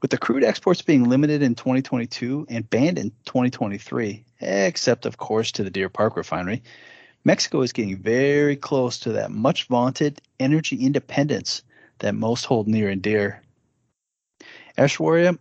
With 0.03 0.12
the 0.12 0.17
crude 0.17 0.43
exports 0.43 0.81
being 0.81 1.05
limited 1.05 1.41
in 1.41 1.55
2022 1.55 2.48
and 2.50 2.69
banned 2.69 3.00
in 3.00 3.12
2023, 3.24 4.25
except 4.41 5.05
of 5.05 5.15
course 5.15 5.50
to 5.53 5.63
the 5.63 5.69
Deer 5.69 5.88
Park 5.88 6.17
refinery, 6.17 6.62
Mexico 7.24 7.62
is 7.62 7.72
getting 7.72 7.95
very 7.95 8.57
close 8.57 9.00
to 9.00 9.13
that 9.13 9.31
much 9.31 9.69
vaunted 9.69 10.22
energy 10.41 10.75
independence 10.75 11.63
that 12.00 12.15
most 12.15 12.43
hold 12.43 12.67
near 12.67 12.89
and 12.89 13.01
dear. 13.01 13.41
Aishwarya, 14.77 15.39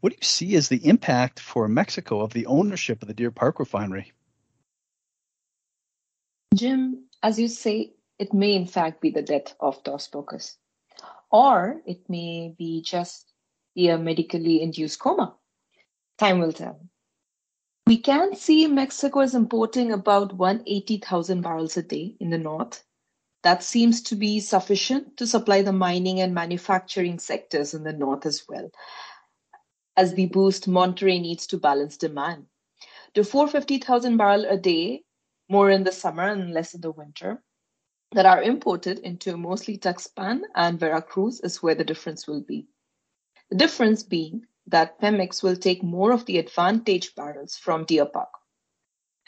what 0.00 0.10
do 0.10 0.16
you 0.20 0.26
see 0.26 0.56
as 0.56 0.68
the 0.68 0.84
impact 0.84 1.38
for 1.38 1.68
Mexico 1.68 2.22
of 2.22 2.32
the 2.32 2.46
ownership 2.46 3.02
of 3.02 3.06
the 3.06 3.14
Deer 3.14 3.30
Park 3.30 3.60
refinery? 3.60 4.10
Jim, 6.56 7.04
as 7.22 7.38
you 7.38 7.46
say, 7.46 7.92
it 8.18 8.34
may 8.34 8.56
in 8.56 8.66
fact 8.66 9.00
be 9.00 9.10
the 9.10 9.22
death 9.22 9.54
of 9.60 9.80
Dos 9.84 10.08
Bocas, 10.08 10.56
or 11.30 11.80
it 11.86 12.10
may 12.10 12.52
be 12.58 12.82
just 12.82 13.31
a 13.76 13.96
medically 13.96 14.62
induced 14.62 14.98
coma. 14.98 15.34
Time 16.18 16.38
will 16.38 16.52
tell. 16.52 16.80
We 17.86 17.98
can 17.98 18.36
see 18.36 18.66
Mexico 18.66 19.20
is 19.20 19.34
importing 19.34 19.92
about 19.92 20.34
180,000 20.34 21.42
barrels 21.42 21.76
a 21.76 21.82
day 21.82 22.16
in 22.20 22.30
the 22.30 22.38
north. 22.38 22.84
That 23.42 23.62
seems 23.62 24.02
to 24.02 24.14
be 24.14 24.38
sufficient 24.38 25.16
to 25.16 25.26
supply 25.26 25.62
the 25.62 25.72
mining 25.72 26.20
and 26.20 26.32
manufacturing 26.32 27.18
sectors 27.18 27.74
in 27.74 27.82
the 27.82 27.92
north 27.92 28.24
as 28.24 28.44
well, 28.48 28.70
as 29.96 30.14
the 30.14 30.26
boost 30.26 30.68
Monterrey 30.68 31.20
needs 31.20 31.46
to 31.48 31.58
balance 31.58 31.96
demand. 31.96 32.46
The 33.14 33.24
450,000 33.24 34.16
barrel 34.16 34.46
a 34.46 34.56
day, 34.56 35.02
more 35.48 35.70
in 35.70 35.82
the 35.82 35.92
summer 35.92 36.28
and 36.28 36.54
less 36.54 36.72
in 36.72 36.80
the 36.80 36.92
winter, 36.92 37.42
that 38.12 38.26
are 38.26 38.42
imported 38.42 39.00
into 39.00 39.36
mostly 39.36 39.76
Tuxpan 39.76 40.42
and 40.54 40.78
Veracruz 40.78 41.40
is 41.40 41.62
where 41.62 41.74
the 41.74 41.84
difference 41.84 42.28
will 42.28 42.42
be. 42.42 42.68
The 43.52 43.58
difference 43.58 44.02
being 44.02 44.46
that 44.68 44.98
Pemex 44.98 45.42
will 45.42 45.56
take 45.56 45.82
more 45.82 46.10
of 46.10 46.24
the 46.24 46.38
advantage 46.38 47.14
barrels 47.14 47.54
from 47.54 47.84
Deer 47.84 48.06
Park. 48.06 48.30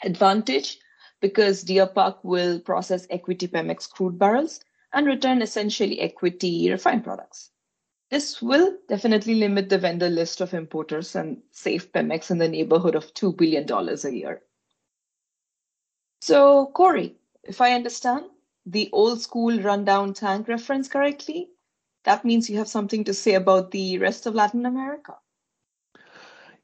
Advantage 0.01 0.79
because 1.21 1.61
Deer 1.61 1.85
Park 1.85 2.23
will 2.23 2.59
process 2.59 3.05
equity 3.11 3.47
Pemex 3.47 3.87
crude 3.87 4.17
barrels 4.17 4.61
and 4.91 5.05
return 5.05 5.43
essentially 5.43 5.99
equity 5.99 6.71
refined 6.71 7.03
products. 7.03 7.51
This 8.09 8.41
will 8.41 8.75
definitely 8.89 9.35
limit 9.35 9.69
the 9.69 9.77
vendor 9.77 10.09
list 10.09 10.41
of 10.41 10.55
importers 10.55 11.15
and 11.15 11.43
save 11.51 11.91
Pemex 11.91 12.31
in 12.31 12.39
the 12.39 12.49
neighborhood 12.49 12.95
of 12.95 13.13
$2 13.13 13.37
billion 13.37 13.71
a 13.71 14.09
year. 14.09 14.41
So, 16.21 16.71
Corey, 16.73 17.15
if 17.43 17.61
I 17.61 17.73
understand 17.73 18.25
the 18.65 18.89
old 18.91 19.21
school 19.21 19.61
rundown 19.61 20.15
tank 20.15 20.47
reference 20.47 20.87
correctly, 20.87 21.51
that 22.05 22.23
means 22.23 22.49
you 22.49 22.57
have 22.57 22.67
something 22.67 23.03
to 23.03 23.13
say 23.13 23.33
about 23.33 23.71
the 23.71 23.97
rest 23.99 24.25
of 24.25 24.33
Latin 24.33 24.65
America. 24.65 25.15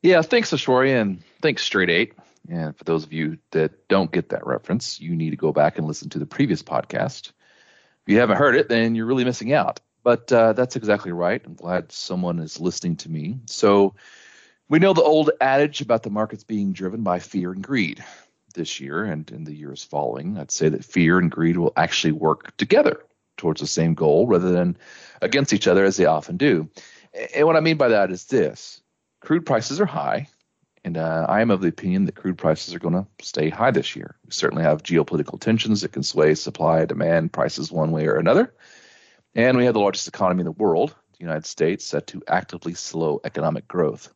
Yeah, 0.02 0.22
thanks, 0.22 0.52
Aishwarya, 0.52 1.02
and 1.02 1.24
thanks, 1.42 1.64
Straight 1.64 1.90
Eight. 1.90 2.14
And 2.50 2.76
for 2.76 2.84
those 2.86 3.04
of 3.04 3.14
you 3.14 3.38
that 3.52 3.88
don't 3.88 4.12
get 4.12 4.30
that 4.30 4.46
reference, 4.48 5.00
you 5.00 5.16
need 5.16 5.30
to 5.30 5.36
go 5.36 5.52
back 5.52 5.78
and 5.78 5.86
listen 5.86 6.10
to 6.10 6.20
the 6.20 6.26
previous 6.26 6.64
podcast. 6.64 7.30
If 7.30 8.08
you 8.08 8.20
haven't 8.20 8.38
heard 8.38 8.56
it, 8.56 8.68
then 8.68 8.96
you're 8.96 9.06
really 9.06 9.26
missing 9.26 9.54
out. 9.54 9.80
But 10.04 10.32
uh, 10.32 10.54
that's 10.54 10.76
exactly 10.76 11.12
right. 11.12 11.42
I'm 11.46 11.54
glad 11.54 11.92
someone 11.92 12.40
is 12.40 12.60
listening 12.60 12.96
to 12.98 13.12
me. 13.12 13.40
So 13.46 13.94
we 14.70 14.80
know 14.80 14.94
the 14.94 15.04
old 15.04 15.30
adage 15.40 15.82
about 15.82 16.02
the 16.02 16.10
markets 16.10 16.44
being 16.44 16.74
driven 16.74 17.04
by 17.04 17.20
fear 17.20 17.52
and 17.52 17.64
greed 17.64 18.04
this 18.56 18.80
year 18.80 19.04
and 19.04 19.30
in 19.30 19.44
the 19.44 19.54
years 19.54 19.84
following. 19.84 20.40
I'd 20.40 20.50
say 20.50 20.70
that 20.70 20.84
fear 20.84 21.20
and 21.20 21.30
greed 21.30 21.58
will 21.58 21.74
actually 21.78 22.14
work 22.14 22.58
together 22.58 23.04
towards 23.38 23.62
the 23.62 23.68
same 23.68 23.94
goal 23.94 24.28
rather 24.28 24.52
than 24.52 24.78
against 25.22 25.54
each 25.54 25.68
other 25.68 25.84
as 25.84 25.98
they 25.98 26.06
often 26.06 26.38
do. 26.38 26.70
And 27.36 27.46
what 27.46 27.56
I 27.56 27.62
mean 27.62 27.78
by 27.78 27.90
that 27.90 28.12
is 28.12 28.26
this 28.26 28.82
crude 29.20 29.46
prices 29.46 29.80
are 29.80 29.86
high, 29.86 30.28
and 30.84 30.98
uh, 30.98 31.26
I 31.30 31.42
am 31.42 31.52
of 31.52 31.62
the 31.62 31.68
opinion 31.68 32.06
that 32.06 32.16
crude 32.16 32.38
prices 32.38 32.74
are 32.74 32.80
going 32.80 32.96
to 32.96 33.06
stay 33.22 33.50
high 33.50 33.72
this 33.72 33.96
year. 33.96 34.16
We 34.26 34.32
certainly 34.32 34.64
have 34.64 34.84
geopolitical 34.84 35.40
tensions 35.40 35.82
that 35.82 35.92
can 35.92 36.04
sway 36.04 36.34
supply, 36.36 36.86
demand, 36.86 37.34
prices 37.34 37.72
one 37.72 37.92
way 37.92 38.08
or 38.08 38.18
another. 38.18 38.54
And 39.36 39.58
we 39.58 39.66
have 39.66 39.74
the 39.74 39.80
largest 39.80 40.08
economy 40.08 40.42
in 40.42 40.46
the 40.46 40.52
world, 40.52 40.96
the 41.14 41.24
United 41.24 41.46
States, 41.46 41.86
set 41.86 42.08
to 42.08 42.24
actively 42.28 42.74
slow 42.74 43.22
economic 43.24 43.68
growth. 43.68 44.14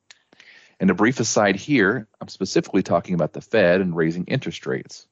And 0.79 0.89
a 0.89 0.95
brief 0.95 1.19
aside 1.19 1.55
here, 1.55 2.07
I'm 2.19 2.27
specifically 2.27 2.83
talking 2.83 3.15
about 3.15 3.33
the 3.33 3.41
Fed 3.41 3.79
and 3.79 3.95
raising 3.95 4.25
interest 4.25 4.65
rates. 4.65 5.07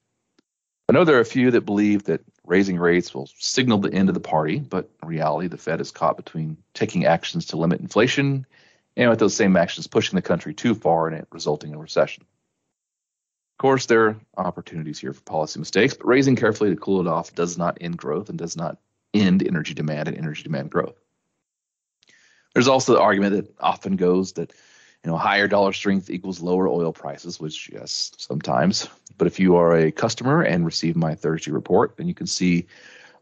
I 0.89 0.93
know 0.93 1.05
there 1.05 1.17
are 1.17 1.22
a 1.22 1.25
few 1.25 1.51
that 1.51 1.62
believe 1.62 2.03
that 2.03 2.22
raising 2.45 2.77
rates 2.77 3.13
will 3.13 3.29
signal 3.38 3.77
the 3.77 3.93
end 3.93 4.09
of 4.09 4.15
the 4.15 4.21
party, 4.21 4.59
but 4.59 4.89
in 5.01 5.07
reality, 5.07 5.47
the 5.47 5.57
Fed 5.57 5.81
is 5.81 5.91
caught 5.91 6.17
between 6.17 6.57
taking 6.73 7.05
actions 7.05 7.45
to 7.47 7.57
limit 7.57 7.79
inflation 7.79 8.45
and 8.95 9.09
with 9.09 9.19
those 9.19 9.35
same 9.35 9.55
actions 9.55 9.88
pushing 9.88 10.15
the 10.15 10.21
country 10.21 10.53
too 10.53 10.75
far 10.75 11.07
and 11.07 11.17
it 11.17 11.27
resulting 11.31 11.71
in 11.71 11.79
recession. 11.79 12.23
Of 13.53 13.62
course, 13.62 13.85
there 13.85 14.07
are 14.07 14.17
opportunities 14.35 15.00
here 15.00 15.13
for 15.13 15.21
policy 15.21 15.59
mistakes, 15.59 15.93
but 15.93 16.07
raising 16.07 16.35
carefully 16.35 16.69
to 16.69 16.75
cool 16.75 17.01
it 17.01 17.07
off 17.07 17.33
does 17.33 17.57
not 17.57 17.77
end 17.79 17.97
growth 17.97 18.29
and 18.29 18.38
does 18.38 18.57
not 18.57 18.77
end 19.13 19.45
energy 19.45 19.73
demand 19.73 20.07
and 20.07 20.17
energy 20.17 20.43
demand 20.43 20.69
growth. 20.69 21.00
There's 22.53 22.67
also 22.67 22.93
the 22.93 23.01
argument 23.01 23.35
that 23.35 23.55
often 23.59 23.95
goes 23.95 24.33
that 24.33 24.53
you 25.03 25.12
know, 25.12 25.17
higher 25.17 25.48
dollar 25.48 25.74
strength 25.74 26.10
equals 26.10 26.41
lower 26.41 26.67
oil 26.67 26.93
prices, 26.93 27.39
which 27.39 27.69
yes, 27.74 28.12
sometimes. 28.17 28.88
But 29.17 29.27
if 29.27 29.39
you 29.39 29.55
are 29.57 29.75
a 29.75 29.91
customer 29.91 30.41
and 30.41 30.65
receive 30.65 30.95
my 30.95 31.13
Thursday 31.13 31.51
report, 31.51 31.98
then 31.98 32.07
you 32.07 32.13
can 32.13 32.27
see 32.27 32.67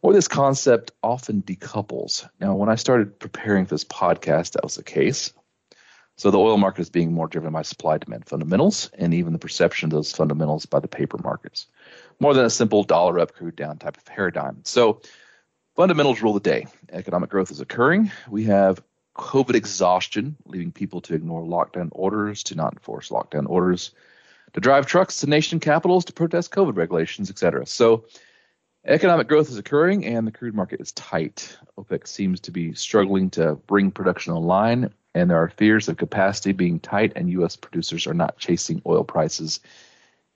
where 0.02 0.14
this 0.14 0.28
concept 0.28 0.92
often 1.04 1.42
decouples. 1.42 2.28
Now, 2.40 2.56
when 2.56 2.70
I 2.70 2.76
started 2.76 3.20
preparing 3.20 3.66
for 3.66 3.76
this 3.76 3.86
podcast, 3.86 4.54
that 4.54 4.64
was 4.64 4.76
the 4.76 4.84
case. 4.84 5.34
So 6.18 6.30
the 6.30 6.38
oil 6.38 6.58
market 6.58 6.82
is 6.82 6.90
being 6.90 7.14
more 7.14 7.28
driven 7.28 7.52
by 7.52 7.64
supply 7.64 7.98
demand 7.98 8.28
fundamentals 8.28 8.92
and 8.98 9.14
even 9.14 9.34
the 9.34 9.40
perception 9.40 9.88
of 9.88 9.92
those 9.92 10.12
fundamentals 10.12 10.68
by 10.68 10.80
the 10.80 10.88
paper 10.88 11.18
markets, 11.18 11.68
more 12.20 12.34
than 12.36 12.46
a 12.46 12.50
simple 12.50 12.84
dollar 12.84 13.20
up, 13.20 13.34
crude 13.34 13.56
down 13.56 13.78
type 13.78 13.98
of 13.98 14.06
paradigm. 14.06 14.62
So 14.64 15.02
fundamentals 15.76 16.22
rule 16.22 16.34
the 16.34 16.40
day. 16.40 16.68
Economic 16.92 17.32
growth 17.32 17.50
is 17.50 17.60
occurring. 17.60 18.12
We 18.30 18.44
have 18.44 18.84
COVID 19.16 19.56
exhaustion, 19.56 20.36
leaving 20.46 20.72
people 20.72 21.02
to 21.02 21.14
ignore 21.14 21.44
lockdown 21.44 21.90
orders, 21.92 22.44
to 22.44 22.56
not 22.56 22.74
enforce 22.74 23.10
lockdown 23.10 23.50
orders, 23.50 23.92
to 24.54 24.60
drive 24.60 24.86
trucks 24.86 25.20
to 25.20 25.28
nation 25.28 25.60
capitals 25.60 26.06
to 26.06 26.14
protest 26.14 26.52
COVID 26.52 26.76
regulations, 26.76 27.30
etc. 27.30 27.66
So 27.66 28.06
economic 28.86 29.28
growth 29.28 29.50
is 29.50 29.58
occurring 29.58 30.06
and 30.06 30.26
the 30.26 30.32
crude 30.32 30.56
market 30.56 30.82
is 30.82 30.92
tight. 30.94 31.58
OPEC 31.78 32.08
seems 32.08 32.40
to 32.42 32.52
be 32.52 32.74
struggling 32.74 33.30
to 33.32 33.56
bring 33.68 33.92
production 33.92 34.34
online, 34.34 34.94
and 35.14 35.30
there 35.30 35.38
are 35.38 35.50
fears 35.50 35.88
of 35.88 35.98
capacity 35.98 36.52
being 36.52 36.80
tight, 36.80 37.14
and 37.16 37.30
U.S. 37.32 37.56
producers 37.56 38.08
are 38.08 38.14
not 38.14 38.38
chasing 38.38 38.82
oil 38.86 39.04
prices, 39.04 39.60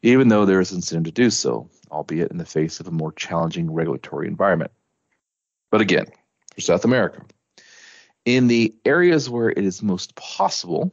even 0.01 0.27
though 0.27 0.46
there 0.46 0.60
is 0.60 0.72
incentive 0.72 1.05
to 1.05 1.12
do 1.12 1.29
so, 1.29 1.70
albeit 1.91 2.32
in 2.32 2.38
the 2.38 2.46
face 2.46 2.79
of 2.79 2.88
a 2.88 2.91
more 2.91 3.13
challenging 3.13 3.72
regulatory 3.72 4.27
environment. 4.27 4.72
But 5.72 5.82
again, 5.82 6.05
for 6.53 6.62
South 6.62 6.86
America, 6.86 7.22
in 8.25 8.48
the 8.48 8.74
areas 8.86 9.29
where 9.29 9.50
it 9.50 9.63
is 9.63 9.84
most 9.84 10.15
possible, 10.15 10.91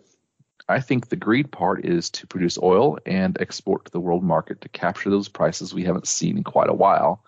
I 0.69 0.81
think 0.81 1.09
the 1.09 1.17
greed 1.17 1.51
part 1.51 1.85
is 1.85 2.11
to 2.11 2.27
produce 2.27 2.59
oil 2.63 2.99
and 3.05 3.41
export 3.41 3.87
to 3.87 3.91
the 3.91 4.01
world 4.01 4.23
market 4.23 4.61
to 4.61 4.69
capture 4.69 5.11
those 5.11 5.29
prices 5.29 5.75
we 5.75 5.85
haven't 5.85 6.07
seen 6.07 6.37
in 6.37 6.45
quite 6.45 6.69
a 6.69 6.75
while, 6.75 7.25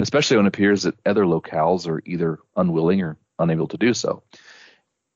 especially 0.00 0.36
when 0.36 0.46
it 0.46 0.48
appears 0.48 0.84
that 0.84 0.98
other 1.04 1.24
locales 1.24 1.86
are 1.88 2.02
either 2.06 2.38
unwilling 2.56 3.02
or 3.02 3.16
unable 3.38 3.68
to 3.68 3.76
do 3.76 3.92
so. 3.92 4.22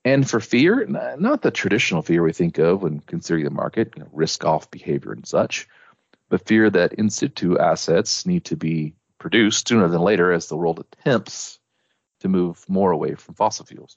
And 0.04 0.28
for 0.28 0.40
fear, 0.40 0.86
not 0.86 1.42
the 1.42 1.50
traditional 1.50 2.02
fear 2.02 2.22
we 2.22 2.32
think 2.32 2.58
of 2.58 2.82
when 2.82 3.00
considering 3.00 3.44
the 3.44 3.50
market, 3.50 3.92
you 3.96 4.02
know, 4.02 4.08
risk 4.12 4.44
off 4.44 4.70
behavior 4.70 5.12
and 5.12 5.26
such, 5.26 5.68
but 6.28 6.46
fear 6.46 6.70
that 6.70 6.94
in 6.94 7.10
situ 7.10 7.58
assets 7.58 8.26
need 8.26 8.44
to 8.46 8.56
be 8.56 8.94
produced 9.18 9.68
sooner 9.68 9.88
than 9.88 10.00
later 10.00 10.32
as 10.32 10.48
the 10.48 10.56
world 10.56 10.80
attempts 10.80 11.58
to 12.20 12.28
move 12.28 12.64
more 12.68 12.90
away 12.90 13.14
from 13.14 13.34
fossil 13.34 13.66
fuels. 13.66 13.96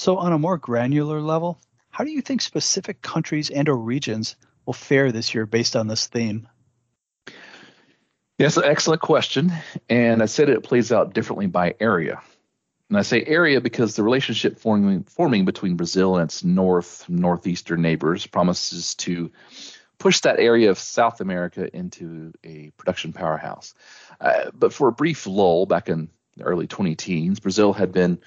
So, 0.00 0.16
on 0.16 0.32
a 0.32 0.38
more 0.38 0.56
granular 0.56 1.20
level, 1.20 1.60
how 1.90 2.04
do 2.04 2.10
you 2.10 2.22
think 2.22 2.40
specific 2.40 3.02
countries 3.02 3.50
and/or 3.50 3.76
regions 3.76 4.34
will 4.64 4.72
fare 4.72 5.12
this 5.12 5.34
year 5.34 5.44
based 5.44 5.76
on 5.76 5.88
this 5.88 6.06
theme? 6.06 6.48
Yes, 8.38 8.56
excellent 8.56 9.02
question. 9.02 9.52
And 9.90 10.22
I 10.22 10.24
said 10.24 10.48
it 10.48 10.62
plays 10.62 10.90
out 10.90 11.12
differently 11.12 11.48
by 11.48 11.74
area. 11.80 12.22
And 12.88 12.96
I 12.96 13.02
say 13.02 13.22
area 13.26 13.60
because 13.60 13.94
the 13.94 14.02
relationship 14.02 14.58
forming, 14.58 15.04
forming 15.04 15.44
between 15.44 15.76
Brazil 15.76 16.16
and 16.16 16.24
its 16.24 16.42
north, 16.42 17.06
northeastern 17.06 17.82
neighbors 17.82 18.26
promises 18.26 18.94
to 18.94 19.30
push 19.98 20.20
that 20.20 20.40
area 20.40 20.70
of 20.70 20.78
South 20.78 21.20
America 21.20 21.68
into 21.76 22.32
a 22.42 22.70
production 22.78 23.12
powerhouse. 23.12 23.74
Uh, 24.18 24.50
but 24.54 24.72
for 24.72 24.88
a 24.88 24.92
brief 24.92 25.26
lull 25.26 25.66
back 25.66 25.90
in 25.90 26.08
early 26.42 26.66
20 26.66 26.94
teens, 26.96 27.40
Brazil 27.40 27.72
had 27.72 27.92
been 27.92 28.18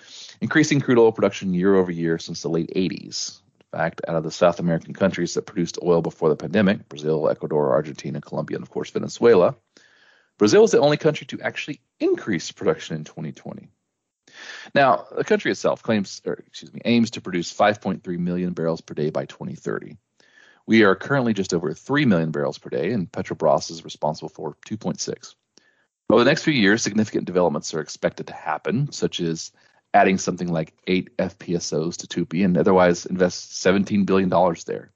increasing 0.42 0.80
crude 0.80 1.00
oil 1.00 1.12
production 1.12 1.54
year 1.54 1.76
over 1.76 1.92
year 1.92 2.18
since 2.18 2.42
the 2.42 2.50
late 2.50 2.72
80s. 2.76 3.42
In 3.60 3.80
fact, 3.80 4.02
out 4.08 4.16
of 4.16 4.24
the 4.24 4.32
South 4.32 4.60
American 4.60 4.94
countries 4.94 5.34
that 5.34 5.46
produced 5.46 5.80
oil 5.82 6.02
before 6.02 6.30
the 6.30 6.36
pandemic 6.36 6.88
Brazil, 6.90 7.30
Ecuador, 7.30 7.72
Argentina, 7.72 8.22
Colombia, 8.22 8.58
and 8.58 8.64
of 8.64 8.70
course 8.70 8.92
Venezuela 8.92 9.56
Brazil 10.38 10.62
was 10.62 10.72
the 10.72 10.80
only 10.80 10.98
country 10.98 11.28
to 11.28 11.42
actually 11.42 11.80
increase 12.00 12.52
production 12.52 12.96
in 12.96 13.04
2020. 13.04 13.70
Now, 14.74 15.06
the 15.16 15.24
country 15.24 15.52
itself 15.52 15.84
claims, 15.84 16.22
or 16.26 16.34
excuse 16.34 16.74
me, 16.74 16.82
aims 16.86 17.12
to 17.12 17.22
produce 17.22 17.54
5.3 17.54 18.18
million 18.18 18.54
barrels 18.54 18.82
per 18.82 18.94
day 18.94 19.10
by 19.10 19.26
2030. 19.26 19.98
We 20.66 20.84
are 20.84 20.96
currently 20.96 21.34
just 21.34 21.54
over 21.54 21.74
3 21.74 22.06
million 22.06 22.32
barrels 22.32 22.58
per 22.58 22.70
day, 22.70 22.92
and 22.92 23.12
Petrobras 23.12 23.70
is 23.70 23.84
responsible 23.84 24.30
for 24.30 24.58
2.6. 24.68 25.36
Over 26.14 26.24
the 26.24 26.30
next 26.30 26.44
few 26.44 26.54
years, 26.54 26.84
significant 26.84 27.26
developments 27.26 27.74
are 27.74 27.80
expected 27.80 28.28
to 28.28 28.34
happen, 28.34 28.92
such 28.92 29.20
as 29.20 29.52
adding 29.96 30.20
something 30.20 30.48
like 30.48 30.76
eight 30.86 31.18
FPSOs 31.18 31.98
to 31.98 32.08
Tupi 32.08 32.46
and 32.46 32.56
otherwise 32.56 33.08
invest 33.08 33.54
$17 33.54 34.06
billion 34.06 34.30
there. 34.68 34.92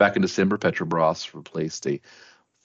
Back 0.00 0.16
in 0.16 0.22
December, 0.22 0.58
Petrobras 0.58 1.32
replaced 1.32 1.86
a 1.86 2.00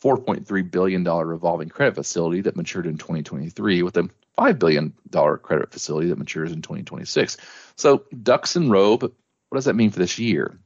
$4.3 0.04 0.72
billion 0.72 1.04
revolving 1.04 1.70
credit 1.70 1.94
facility 1.94 2.42
that 2.42 2.56
matured 2.56 2.88
in 2.88 2.98
2023 2.98 3.84
with 3.84 3.96
a 3.96 4.10
$5 4.40 4.58
billion 4.58 4.96
credit 5.44 5.72
facility 5.72 6.10
that 6.10 6.18
matures 6.18 6.52
in 6.52 6.64
2026. 6.64 7.38
So 7.76 8.06
ducks 8.24 8.56
in 8.56 8.72
row, 8.72 8.98
but 8.98 9.12
what 9.50 9.58
does 9.58 9.66
that 9.66 9.76
mean 9.76 9.92
for 9.92 10.00
this 10.00 10.18
year? 10.18 10.58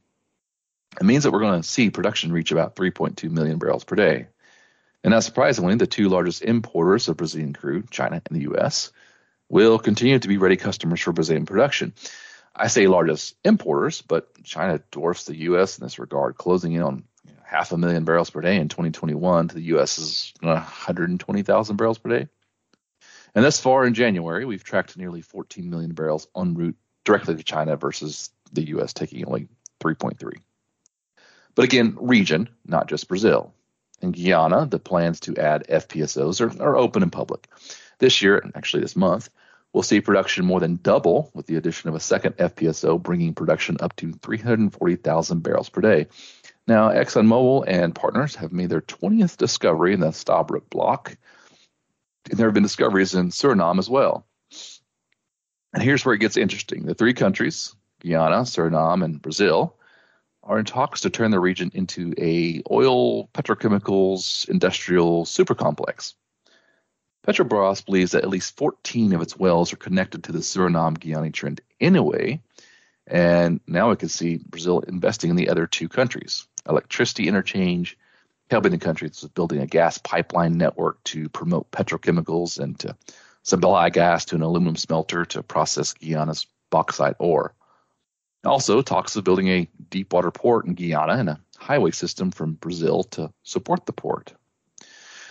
It 0.98 1.04
means 1.04 1.24
that 1.24 1.30
we're 1.30 1.40
going 1.40 1.60
to 1.60 1.68
see 1.68 1.90
production 1.90 2.32
reach 2.32 2.52
about 2.52 2.74
3.2 2.74 3.30
million 3.30 3.58
barrels 3.58 3.84
per 3.84 3.96
day. 3.96 4.28
And 5.06 5.12
not 5.12 5.22
surprisingly, 5.22 5.76
the 5.76 5.86
two 5.86 6.08
largest 6.08 6.42
importers 6.42 7.06
of 7.06 7.16
Brazilian 7.16 7.52
crude, 7.52 7.92
China 7.92 8.20
and 8.28 8.36
the 8.36 8.42
U.S., 8.42 8.90
will 9.48 9.78
continue 9.78 10.18
to 10.18 10.26
be 10.26 10.36
ready 10.36 10.56
customers 10.56 11.00
for 11.00 11.12
Brazilian 11.12 11.46
production. 11.46 11.94
I 12.56 12.66
say 12.66 12.88
largest 12.88 13.36
importers, 13.44 14.02
but 14.02 14.42
China 14.42 14.82
dwarfs 14.90 15.26
the 15.26 15.36
U.S. 15.42 15.78
in 15.78 15.84
this 15.84 16.00
regard, 16.00 16.36
closing 16.36 16.72
in 16.72 16.82
on 16.82 17.04
half 17.44 17.70
a 17.70 17.78
million 17.78 18.02
barrels 18.02 18.30
per 18.30 18.40
day 18.40 18.56
in 18.56 18.68
2021 18.68 19.46
to 19.46 19.54
the 19.54 19.62
U.S.'s 19.62 20.34
120,000 20.40 21.76
barrels 21.76 21.98
per 21.98 22.10
day. 22.10 22.28
And 23.32 23.44
thus 23.44 23.60
far 23.60 23.86
in 23.86 23.94
January, 23.94 24.44
we've 24.44 24.64
tracked 24.64 24.96
nearly 24.96 25.20
14 25.20 25.70
million 25.70 25.94
barrels 25.94 26.26
en 26.36 26.54
route 26.54 26.76
directly 27.04 27.36
to 27.36 27.44
China 27.44 27.76
versus 27.76 28.30
the 28.52 28.66
U.S. 28.70 28.92
taking 28.92 29.24
only 29.24 29.46
3.3. 29.78 30.32
But 31.54 31.64
again, 31.64 31.96
region, 32.00 32.48
not 32.66 32.88
just 32.88 33.06
Brazil. 33.06 33.52
In 34.02 34.12
Guyana, 34.12 34.66
the 34.66 34.78
plans 34.78 35.20
to 35.20 35.36
add 35.36 35.66
FPSOs 35.68 36.40
are, 36.40 36.62
are 36.62 36.76
open 36.76 37.02
and 37.02 37.12
public. 37.12 37.48
This 37.98 38.20
year, 38.20 38.38
and 38.38 38.54
actually 38.54 38.82
this 38.82 38.96
month, 38.96 39.30
we'll 39.72 39.82
see 39.82 40.00
production 40.00 40.44
more 40.44 40.60
than 40.60 40.76
double 40.76 41.30
with 41.34 41.46
the 41.46 41.56
addition 41.56 41.88
of 41.88 41.94
a 41.94 42.00
second 42.00 42.36
FPSO, 42.36 43.02
bringing 43.02 43.34
production 43.34 43.78
up 43.80 43.96
to 43.96 44.12
340,000 44.12 45.42
barrels 45.42 45.68
per 45.68 45.80
day. 45.80 46.06
Now, 46.66 46.90
ExxonMobil 46.90 47.64
and 47.66 47.94
partners 47.94 48.34
have 48.36 48.52
made 48.52 48.70
their 48.70 48.80
20th 48.80 49.36
discovery 49.36 49.94
in 49.94 50.00
the 50.00 50.08
Stabroek 50.08 50.68
block. 50.68 51.16
And 52.30 52.38
there 52.38 52.48
have 52.48 52.54
been 52.54 52.62
discoveries 52.64 53.14
in 53.14 53.30
Suriname 53.30 53.78
as 53.78 53.88
well. 53.88 54.26
And 55.72 55.82
here's 55.82 56.04
where 56.04 56.14
it 56.14 56.20
gets 56.20 56.36
interesting. 56.36 56.84
The 56.84 56.94
three 56.94 57.14
countries, 57.14 57.74
Guyana, 58.00 58.42
Suriname, 58.42 59.04
and 59.04 59.22
Brazil, 59.22 59.76
are 60.46 60.58
in 60.58 60.64
talks 60.64 61.00
to 61.02 61.10
turn 61.10 61.32
the 61.32 61.40
region 61.40 61.70
into 61.74 62.14
a 62.18 62.62
oil, 62.70 63.26
petrochemicals, 63.28 64.48
industrial 64.48 65.24
supercomplex. 65.24 66.14
Petrobras 67.26 67.84
believes 67.84 68.12
that 68.12 68.22
at 68.22 68.30
least 68.30 68.56
14 68.56 69.12
of 69.12 69.20
its 69.20 69.36
wells 69.36 69.72
are 69.72 69.76
connected 69.76 70.22
to 70.24 70.32
the 70.32 70.38
Suriname-Guyana 70.38 71.32
trend 71.32 71.60
anyway, 71.80 72.40
and 73.08 73.60
now 73.66 73.90
we 73.90 73.96
can 73.96 74.08
see 74.08 74.38
Brazil 74.48 74.80
investing 74.80 75.30
in 75.30 75.36
the 75.36 75.48
other 75.48 75.66
two 75.66 75.88
countries 75.88 76.46
electricity 76.68 77.28
interchange, 77.28 77.96
helping 78.50 78.72
the 78.72 78.78
countries 78.78 79.22
with 79.22 79.34
building 79.34 79.60
a 79.60 79.66
gas 79.66 79.98
pipeline 79.98 80.58
network 80.58 81.02
to 81.04 81.28
promote 81.28 81.70
petrochemicals 81.70 82.58
and 82.58 82.78
to 82.80 82.96
supply 83.42 83.88
gas 83.88 84.24
to 84.24 84.34
an 84.34 84.42
aluminum 84.42 84.74
smelter 84.74 85.24
to 85.24 85.42
process 85.42 85.94
Guyana's 85.94 86.46
bauxite 86.70 87.14
ore. 87.20 87.54
Also, 88.46 88.80
talks 88.80 89.16
of 89.16 89.24
building 89.24 89.48
a 89.48 89.68
deep 89.90 90.12
water 90.12 90.30
port 90.30 90.66
in 90.66 90.74
Guyana 90.74 91.14
and 91.14 91.28
a 91.28 91.40
highway 91.58 91.90
system 91.90 92.30
from 92.30 92.54
Brazil 92.54 93.02
to 93.04 93.32
support 93.42 93.86
the 93.86 93.92
port. 93.92 94.32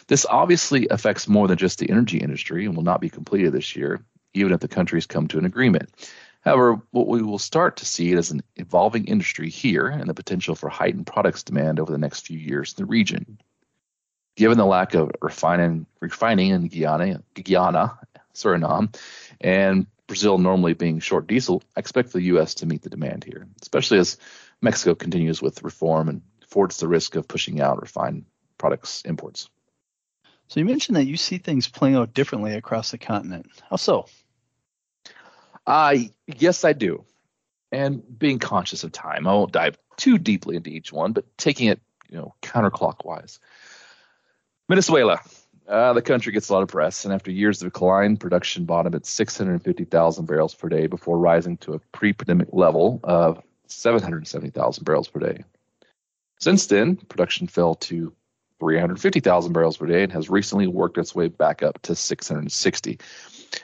This 0.08 0.26
obviously 0.26 0.88
affects 0.90 1.28
more 1.28 1.48
than 1.48 1.58
just 1.58 1.80
the 1.80 1.90
energy 1.90 2.18
industry 2.18 2.66
and 2.66 2.76
will 2.76 2.84
not 2.84 3.02
be 3.02 3.10
completed 3.10 3.54
this 3.54 3.76
year, 3.76 4.04
even 4.34 4.52
if 4.52 4.60
the 4.60 4.68
countries 4.68 5.08
come 5.08 5.28
to 5.30 5.40
an 5.40 5.46
agreement. 5.46 5.90
However, 6.42 6.80
what 6.92 7.08
we 7.08 7.24
will 7.24 7.40
start 7.40 7.78
to 7.78 7.86
see 7.86 8.12
is 8.12 8.30
an 8.30 8.44
evolving 8.58 9.06
industry 9.06 9.50
here 9.50 9.88
and 9.88 10.08
the 10.08 10.14
potential 10.14 10.54
for 10.54 10.70
heightened 10.70 11.08
products 11.08 11.42
demand 11.42 11.80
over 11.80 11.92
the 11.92 11.98
next 11.98 12.28
few 12.28 12.38
years 12.38 12.76
in 12.78 12.84
the 12.84 12.86
region. 12.86 13.40
Given 14.36 14.58
the 14.58 14.66
lack 14.66 14.94
of 14.94 15.12
refining, 15.22 15.88
refining 16.02 16.50
in 16.50 16.68
Guyana, 16.68 17.24
Guyana, 17.34 17.98
Suriname, 18.36 18.96
and 19.42 19.88
Brazil 20.08 20.38
normally 20.38 20.74
being 20.74 21.00
short 21.00 21.28
diesel, 21.28 21.64
I 21.76 21.80
expect 21.80 22.14
the 22.14 22.22
U.S. 22.24 22.56
to 22.56 22.66
meet 22.66 22.82
the 22.84 22.90
demand 22.90 23.24
here, 23.24 23.48
especially 23.62 24.00
as 24.00 24.18
Mexico 24.62 24.96
continues 24.96 25.42
with 25.42 25.64
reform 25.64 26.10
and 26.10 26.22
affords 26.44 26.78
the 26.78 26.88
risk 26.88 27.16
of 27.16 27.28
pushing 27.28 27.60
out 27.62 27.82
refined 27.82 28.26
products 28.58 29.02
imports. 29.04 29.50
So 30.48 30.60
you 30.60 30.66
mentioned 30.66 30.96
that 30.96 31.06
you 31.06 31.18
see 31.18 31.40
things 31.40 31.68
playing 31.68 31.96
out 31.96 32.14
differently 32.14 32.54
across 32.54 32.92
the 32.92 32.98
continent. 32.98 33.48
How 33.70 33.78
so? 33.78 34.06
Uh, 35.66 35.96
yes, 36.28 36.64
I 36.64 36.74
do. 36.74 37.04
And 37.72 38.04
being 38.18 38.38
conscious 38.40 38.84
of 38.84 38.92
time, 38.92 39.28
I 39.28 39.34
won't 39.34 39.52
dive 39.52 39.78
too 39.98 40.18
deeply 40.20 40.56
into 40.56 40.70
each 40.70 40.94
one, 40.94 41.14
but 41.14 41.26
taking 41.38 41.68
it, 41.68 41.82
you 42.10 42.18
know, 42.18 42.36
counterclockwise. 42.44 43.40
Venezuela, 44.70 45.20
uh, 45.68 45.94
the 45.94 46.02
country 46.02 46.32
gets 46.32 46.50
a 46.50 46.54
lot 46.54 46.64
of 46.64 46.70
press, 46.70 47.06
and 47.06 47.14
after 47.14 47.32
years 47.32 47.62
of 47.62 47.68
decline, 47.72 48.18
production 48.18 48.66
bottomed 48.66 48.96
at 48.96 49.06
650,000 49.06 50.26
barrels 50.26 50.54
per 50.54 50.70
day 50.70 50.88
before 50.88 51.18
rising 51.18 51.58
to 51.58 51.74
a 51.74 51.80
pre-pandemic 51.92 52.50
level 52.52 53.00
of 53.04 53.42
770,000 53.68 54.84
barrels 54.84 55.08
per 55.08 55.20
day. 55.20 55.44
Since 56.40 56.68
then, 56.68 56.98
production 56.98 57.48
fell 57.48 57.76
to 57.76 58.14
350,000 58.60 59.54
barrels 59.54 59.78
per 59.78 59.86
day 59.86 60.04
and 60.04 60.12
has 60.12 60.30
recently 60.30 60.68
worked 60.68 60.98
its 60.98 61.16
way 61.16 61.28
back 61.28 61.64
up 61.64 61.82
to 61.84 61.96
660. 61.96 63.00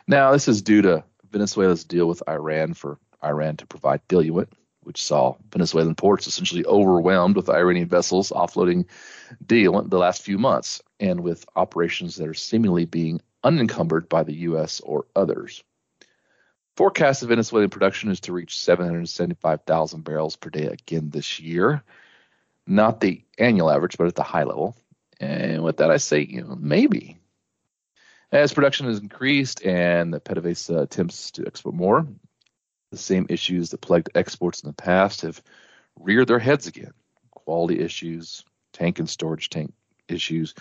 Now, 0.07 0.31
this 0.31 0.47
is 0.47 0.61
due 0.61 0.81
to 0.81 1.03
Venezuela's 1.31 1.83
deal 1.83 2.07
with 2.07 2.23
Iran 2.27 2.73
for 2.73 2.97
Iran 3.23 3.57
to 3.57 3.65
provide 3.65 4.01
diluent, 4.07 4.51
which 4.81 5.01
saw 5.03 5.35
Venezuelan 5.51 5.95
ports 5.95 6.27
essentially 6.27 6.65
overwhelmed 6.65 7.35
with 7.35 7.49
Iranian 7.49 7.87
vessels 7.87 8.31
offloading 8.31 8.85
diluent 9.45 9.89
the 9.89 9.97
last 9.97 10.23
few 10.23 10.37
months, 10.37 10.81
and 11.01 11.19
with 11.19 11.45
operations 11.55 12.15
that 12.15 12.27
are 12.27 12.33
seemingly 12.33 12.85
being 12.85 13.19
unencumbered 13.43 14.07
by 14.07 14.23
the 14.23 14.35
U.S. 14.35 14.79
or 14.81 15.05
others. 15.15 15.63
Forecast 16.77 17.23
of 17.23 17.29
Venezuelan 17.29 17.69
production 17.69 18.11
is 18.11 18.21
to 18.21 18.33
reach 18.33 18.57
775,000 18.59 20.03
barrels 20.03 20.35
per 20.37 20.49
day 20.49 20.67
again 20.67 21.09
this 21.09 21.39
year. 21.39 21.83
Not 22.65 23.01
the 23.01 23.23
annual 23.37 23.69
average, 23.69 23.97
but 23.97 24.07
at 24.07 24.15
the 24.15 24.23
high 24.23 24.43
level. 24.43 24.77
And 25.19 25.63
with 25.63 25.77
that, 25.77 25.91
I 25.91 25.97
say, 25.97 26.21
you 26.21 26.41
know, 26.41 26.55
maybe 26.57 27.17
as 28.31 28.53
production 28.53 28.85
has 28.85 28.99
increased 28.99 29.65
and 29.65 30.13
the 30.13 30.21
PDVSA 30.21 30.83
attempts 30.83 31.31
to 31.31 31.45
export 31.45 31.75
more, 31.75 32.07
the 32.91 32.97
same 32.97 33.25
issues 33.29 33.71
that 33.71 33.81
plagued 33.81 34.09
exports 34.15 34.61
in 34.61 34.69
the 34.69 34.73
past 34.73 35.21
have 35.21 35.41
reared 35.99 36.27
their 36.27 36.39
heads 36.39 36.67
again. 36.67 36.93
Quality 37.31 37.79
issues, 37.79 38.45
tank 38.71 38.99
and 38.99 39.09
storage 39.09 39.49
tank 39.49 39.73
issues, 40.11 40.53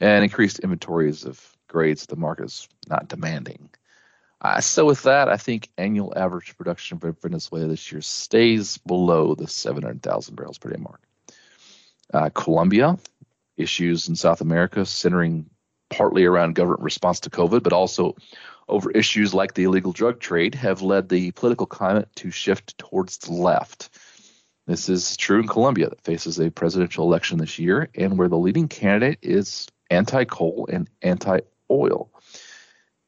and 0.00 0.24
increased 0.24 0.60
inventories 0.60 1.24
of 1.24 1.56
grades 1.68 2.06
the 2.06 2.16
market 2.16 2.46
is 2.46 2.68
not 2.88 3.08
demanding. 3.08 3.68
Uh, 4.40 4.60
so 4.60 4.86
with 4.86 5.02
that, 5.02 5.28
I 5.28 5.36
think 5.36 5.68
annual 5.76 6.12
average 6.16 6.56
production 6.56 6.98
for 6.98 7.12
Venezuela 7.12 7.66
this 7.66 7.90
year 7.90 8.00
stays 8.00 8.78
below 8.78 9.34
the 9.34 9.48
700,000 9.48 10.36
barrels 10.36 10.58
per 10.58 10.70
day 10.70 10.80
mark. 10.80 11.00
Uh, 12.14 12.30
Colombia 12.30 12.96
issues 13.56 14.08
in 14.08 14.14
South 14.14 14.40
America 14.40 14.86
centering 14.86 15.50
partly 15.90 16.24
around 16.24 16.54
government 16.54 16.82
response 16.82 17.20
to 17.20 17.30
COVID, 17.30 17.62
but 17.62 17.72
also 17.72 18.16
over 18.68 18.90
issues 18.90 19.34
like 19.34 19.54
the 19.54 19.64
illegal 19.64 19.92
drug 19.92 20.20
trade, 20.20 20.54
have 20.54 20.82
led 20.82 21.08
the 21.08 21.30
political 21.32 21.66
climate 21.66 22.08
to 22.16 22.30
shift 22.30 22.76
towards 22.78 23.18
the 23.18 23.32
left. 23.32 23.88
This 24.68 24.90
is 24.90 25.16
true 25.16 25.40
in 25.40 25.48
Colombia, 25.48 25.88
that 25.88 26.04
faces 26.04 26.38
a 26.38 26.50
presidential 26.50 27.06
election 27.06 27.38
this 27.38 27.58
year, 27.58 27.88
and 27.94 28.18
where 28.18 28.28
the 28.28 28.36
leading 28.36 28.68
candidate 28.68 29.18
is 29.22 29.66
anti 29.88 30.24
coal 30.26 30.68
and 30.70 30.90
anti 31.00 31.40
oil. 31.70 32.10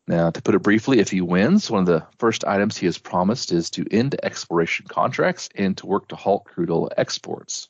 Now, 0.08 0.30
to 0.30 0.40
put 0.40 0.54
it 0.54 0.62
briefly, 0.62 1.00
if 1.00 1.10
he 1.10 1.20
wins, 1.20 1.70
one 1.70 1.80
of 1.80 1.86
the 1.86 2.06
first 2.16 2.46
items 2.46 2.78
he 2.78 2.86
has 2.86 2.96
promised 2.96 3.52
is 3.52 3.68
to 3.72 3.84
end 3.90 4.16
exploration 4.22 4.86
contracts 4.88 5.50
and 5.54 5.76
to 5.76 5.86
work 5.86 6.08
to 6.08 6.16
halt 6.16 6.46
crude 6.46 6.70
oil 6.70 6.90
exports. 6.96 7.68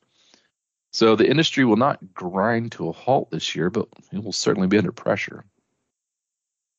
So 0.92 1.16
the 1.16 1.29
industry 1.29 1.64
will 1.64 1.76
not 1.76 2.14
grind 2.14 2.70
to 2.72 2.88
a 2.88 2.92
halt 2.92 3.33
this 3.33 3.57
year, 3.57 3.70
but 3.70 3.88
it 4.12 4.22
will 4.22 4.33
certainly 4.33 4.68
be 4.68 4.79
under 4.79 4.92
pressure. 4.92 5.44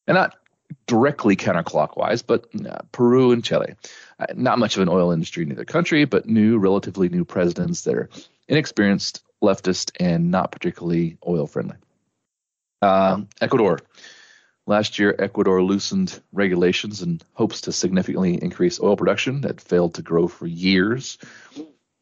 And 0.07 0.15
not 0.15 0.37
directly 0.87 1.35
counterclockwise, 1.35 2.23
but 2.25 2.47
uh, 2.65 2.79
Peru 2.91 3.31
and 3.31 3.43
Chile. 3.43 3.75
Uh, 4.19 4.25
not 4.35 4.59
much 4.59 4.75
of 4.75 4.81
an 4.81 4.89
oil 4.89 5.11
industry 5.11 5.43
in 5.43 5.51
either 5.51 5.65
country, 5.65 6.05
but 6.05 6.27
new, 6.27 6.57
relatively 6.57 7.09
new 7.09 7.25
presidents 7.25 7.83
that 7.83 7.95
are 7.95 8.09
inexperienced, 8.47 9.23
leftist, 9.43 9.91
and 9.99 10.31
not 10.31 10.51
particularly 10.51 11.17
oil 11.27 11.47
friendly. 11.47 11.77
Um, 12.81 13.29
Ecuador. 13.39 13.79
Last 14.67 14.99
year, 14.99 15.15
Ecuador 15.17 15.63
loosened 15.63 16.21
regulations 16.31 17.01
in 17.01 17.19
hopes 17.33 17.61
to 17.61 17.71
significantly 17.71 18.41
increase 18.41 18.79
oil 18.79 18.95
production 18.95 19.41
that 19.41 19.59
failed 19.59 19.95
to 19.95 20.01
grow 20.01 20.27
for 20.27 20.45
years. 20.45 21.17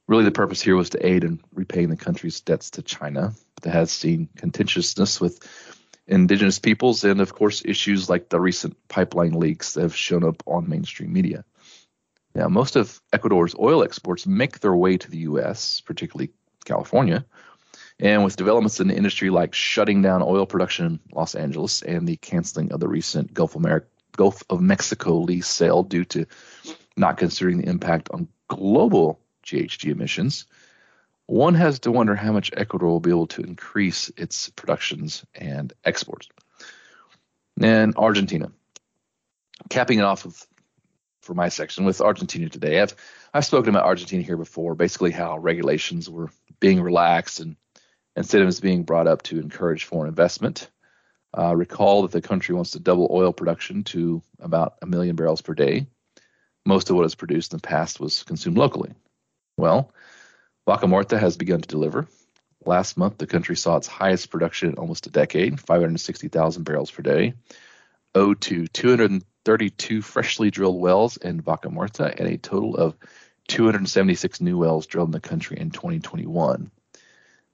Really, 0.08 0.26
the 0.26 0.32
purpose 0.32 0.62
here 0.62 0.76
was 0.76 0.90
to 0.92 1.06
aid 1.06 1.24
in 1.24 1.40
repaying 1.54 1.90
the 1.90 1.96
country's 1.96 2.42
debts 2.42 2.72
to 2.72 2.82
China. 2.82 3.34
That 3.62 3.74
has 3.74 3.92
seen 3.92 4.30
contentiousness 4.38 5.22
with 5.22 5.40
indigenous 6.10 6.60
peoples 6.60 7.04
and, 7.04 7.22
of 7.22 7.34
course, 7.34 7.62
issues 7.64 8.10
like 8.10 8.30
the 8.30 8.40
recent 8.40 8.76
pipeline 8.90 9.34
leaks 9.34 9.74
that 9.74 9.82
have 9.82 9.96
shown 9.96 10.24
up 10.24 10.44
on 10.46 10.68
mainstream 10.68 11.14
media. 11.14 11.46
Now, 12.36 12.48
most 12.48 12.76
of 12.76 13.02
Ecuador's 13.14 13.56
oil 13.58 13.84
exports 13.84 14.28
make 14.28 14.60
their 14.60 14.76
way 14.76 14.98
to 14.98 15.10
the 15.10 15.20
U.S., 15.20 15.82
particularly 15.82 16.32
California. 16.66 17.26
And 18.00 18.24
with 18.24 18.38
developments 18.38 18.80
in 18.80 18.88
the 18.88 18.96
industry 18.96 19.30
like 19.30 19.54
shutting 19.54 20.02
down 20.02 20.22
oil 20.22 20.46
production 20.46 20.86
in 20.86 21.00
Los 21.12 21.36
Angeles 21.36 21.82
and 21.82 22.08
the 22.08 22.18
canceling 22.18 22.72
of 22.72 22.80
the 22.80 22.88
recent 22.88 23.34
Gulf 23.34 23.56
Gulf 24.16 24.44
of 24.50 24.62
Mexico 24.62 25.18
lease 25.18 25.48
sale 25.48 25.84
due 25.84 26.06
to 26.06 26.26
not 26.98 27.18
considering 27.18 27.60
the 27.60 27.70
impact 27.70 28.10
on 28.12 28.28
global 28.48 29.20
GHG 29.46 29.92
emissions, 29.92 30.46
one 31.30 31.54
has 31.54 31.80
to 31.80 31.92
wonder 31.92 32.16
how 32.16 32.32
much 32.32 32.52
Ecuador 32.58 32.90
will 32.90 33.00
be 33.00 33.12
able 33.12 33.28
to 33.28 33.42
increase 33.42 34.12
its 34.18 34.50
productions 34.50 35.24
and 35.36 35.72
exports. 35.86 36.28
And 37.62 37.96
Argentina. 37.98 38.52
Capping 39.70 40.00
it 40.00 40.04
off 40.04 40.26
with 40.26 40.48
for 41.22 41.36
my 41.36 41.50
section 41.50 41.86
with 41.86 42.02
Argentina 42.02 42.50
today. 42.50 42.82
I've 42.82 42.96
I've 43.32 43.46
spoken 43.46 43.70
about 43.70 43.86
Argentina 43.86 44.24
here 44.24 44.38
before, 44.38 44.74
basically 44.74 45.12
how 45.12 45.38
regulations 45.38 46.10
were 46.10 46.32
being 46.60 46.82
relaxed 46.82 47.40
and 47.40 47.56
incentives 48.16 48.60
being 48.60 48.84
brought 48.84 49.06
up 49.06 49.22
to 49.24 49.40
encourage 49.40 49.84
foreign 49.84 50.10
investment. 50.10 50.70
Uh, 51.38 51.56
recall 51.56 52.02
that 52.02 52.12
the 52.12 52.22
country 52.22 52.56
wants 52.56 52.72
to 52.72 52.80
double 52.80 53.08
oil 53.12 53.32
production 53.32 53.84
to 53.84 54.24
about 54.40 54.78
a 54.82 54.88
million 54.88 55.16
barrels 55.16 55.42
per 55.42 55.54
day. 55.54 55.86
Most 56.66 56.90
of 56.90 56.96
what 56.96 57.06
is 57.06 57.14
produced 57.14 57.54
in 57.54 57.58
the 57.58 57.68
past 57.68 58.00
was 58.00 58.24
consumed 58.24 58.58
locally. 58.58 58.94
Well, 59.58 59.94
Vaca 60.70 60.86
Muerta 60.86 61.20
has 61.20 61.36
begun 61.36 61.62
to 61.62 61.68
deliver. 61.68 62.08
Last 62.64 62.96
month, 62.96 63.18
the 63.18 63.26
country 63.26 63.56
saw 63.56 63.78
its 63.78 63.88
highest 63.88 64.30
production 64.30 64.70
in 64.70 64.76
almost 64.76 65.08
a 65.08 65.10
decade, 65.10 65.60
560,000 65.60 66.62
barrels 66.62 66.92
per 66.92 67.02
day, 67.02 67.34
owed 68.14 68.40
to 68.42 68.68
232 68.68 70.04
freshly 70.04 70.52
drilled 70.52 70.80
wells 70.80 71.18
in 71.18 71.42
Vaca 71.42 71.70
Muerta 71.70 72.14
and 72.16 72.30
a 72.30 72.38
total 72.38 72.76
of 72.76 72.96
276 73.48 74.42
new 74.42 74.60
wells 74.60 74.86
drilled 74.86 75.08
in 75.08 75.12
the 75.12 75.20
country 75.20 75.58
in 75.60 75.72
2021. 75.72 76.70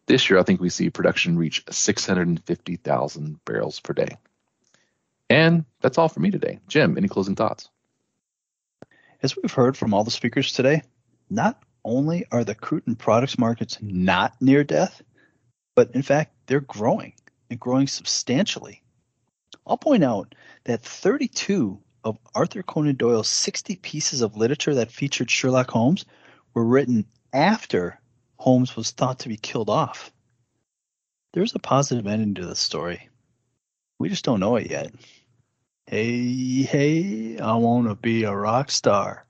This 0.07 0.29
year, 0.29 0.37
I 0.37 0.43
think 0.43 0.59
we 0.59 0.67
see 0.67 0.89
production 0.89 1.37
reach 1.37 1.63
650,000 1.71 3.45
barrels 3.45 3.79
per 3.79 3.93
day. 3.93 4.17
And 5.29 5.63
that's 5.79 5.97
all 5.97 6.09
for 6.09 6.19
me 6.19 6.31
today. 6.31 6.59
Jim, 6.67 6.97
any 6.97 7.07
closing 7.07 7.37
thoughts? 7.37 7.69
As 9.23 9.37
we've 9.37 9.53
heard 9.53 9.77
from 9.77 9.93
all 9.93 10.03
the 10.03 10.11
speakers 10.11 10.51
today, 10.51 10.81
not 11.29 11.64
only 11.85 12.25
are 12.31 12.43
the 12.43 12.55
crude 12.55 12.87
and 12.87 12.99
products 12.99 13.37
markets 13.37 13.77
not 13.81 14.33
near 14.41 14.63
death, 14.65 15.01
but 15.75 15.91
in 15.95 16.01
fact, 16.01 16.33
they're 16.47 16.59
growing 16.59 17.13
and 17.49 17.59
growing 17.59 17.87
substantially. 17.87 18.81
I'll 19.65 19.77
point 19.77 20.03
out 20.03 20.35
that 20.65 20.81
32 20.81 21.79
of 22.03 22.17
Arthur 22.35 22.63
Conan 22.63 22.95
Doyle's 22.95 23.29
60 23.29 23.77
pieces 23.77 24.21
of 24.21 24.35
literature 24.35 24.75
that 24.75 24.91
featured 24.91 25.31
Sherlock 25.31 25.71
Holmes 25.71 26.05
were 26.53 26.65
written 26.65 27.05
after 27.33 27.99
Holmes 28.37 28.75
was 28.75 28.91
thought 28.91 29.19
to 29.19 29.29
be 29.29 29.37
killed 29.37 29.69
off. 29.69 30.11
There's 31.33 31.55
a 31.55 31.59
positive 31.59 32.07
ending 32.07 32.35
to 32.35 32.45
the 32.45 32.55
story. 32.55 33.09
We 33.99 34.09
just 34.09 34.25
don't 34.25 34.39
know 34.39 34.55
it 34.55 34.69
yet. 34.69 34.91
Hey, 35.87 36.63
hey, 36.63 37.39
I 37.39 37.55
want 37.55 37.87
to 37.87 37.95
be 37.95 38.23
a 38.23 38.35
rock 38.35 38.71
star. 38.71 39.25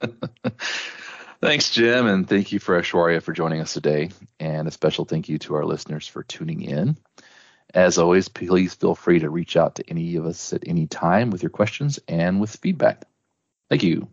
Thanks, 1.40 1.70
Jim, 1.70 2.06
and 2.06 2.28
thank 2.28 2.50
you 2.50 2.58
for 2.58 2.80
Aishwarya 2.80 3.22
for 3.22 3.32
joining 3.32 3.60
us 3.60 3.72
today. 3.72 4.10
And 4.40 4.66
a 4.66 4.72
special 4.72 5.04
thank 5.04 5.28
you 5.28 5.38
to 5.38 5.54
our 5.54 5.64
listeners 5.64 6.08
for 6.08 6.24
tuning 6.24 6.62
in. 6.62 6.96
As 7.72 7.98
always, 7.98 8.28
please 8.28 8.74
feel 8.74 8.96
free 8.96 9.20
to 9.20 9.30
reach 9.30 9.56
out 9.56 9.76
to 9.76 9.88
any 9.88 10.16
of 10.16 10.26
us 10.26 10.52
at 10.52 10.64
any 10.66 10.88
time 10.88 11.30
with 11.30 11.42
your 11.42 11.50
questions 11.50 12.00
and 12.08 12.40
with 12.40 12.56
feedback. 12.56 13.04
Thank 13.68 13.84
you. 13.84 14.08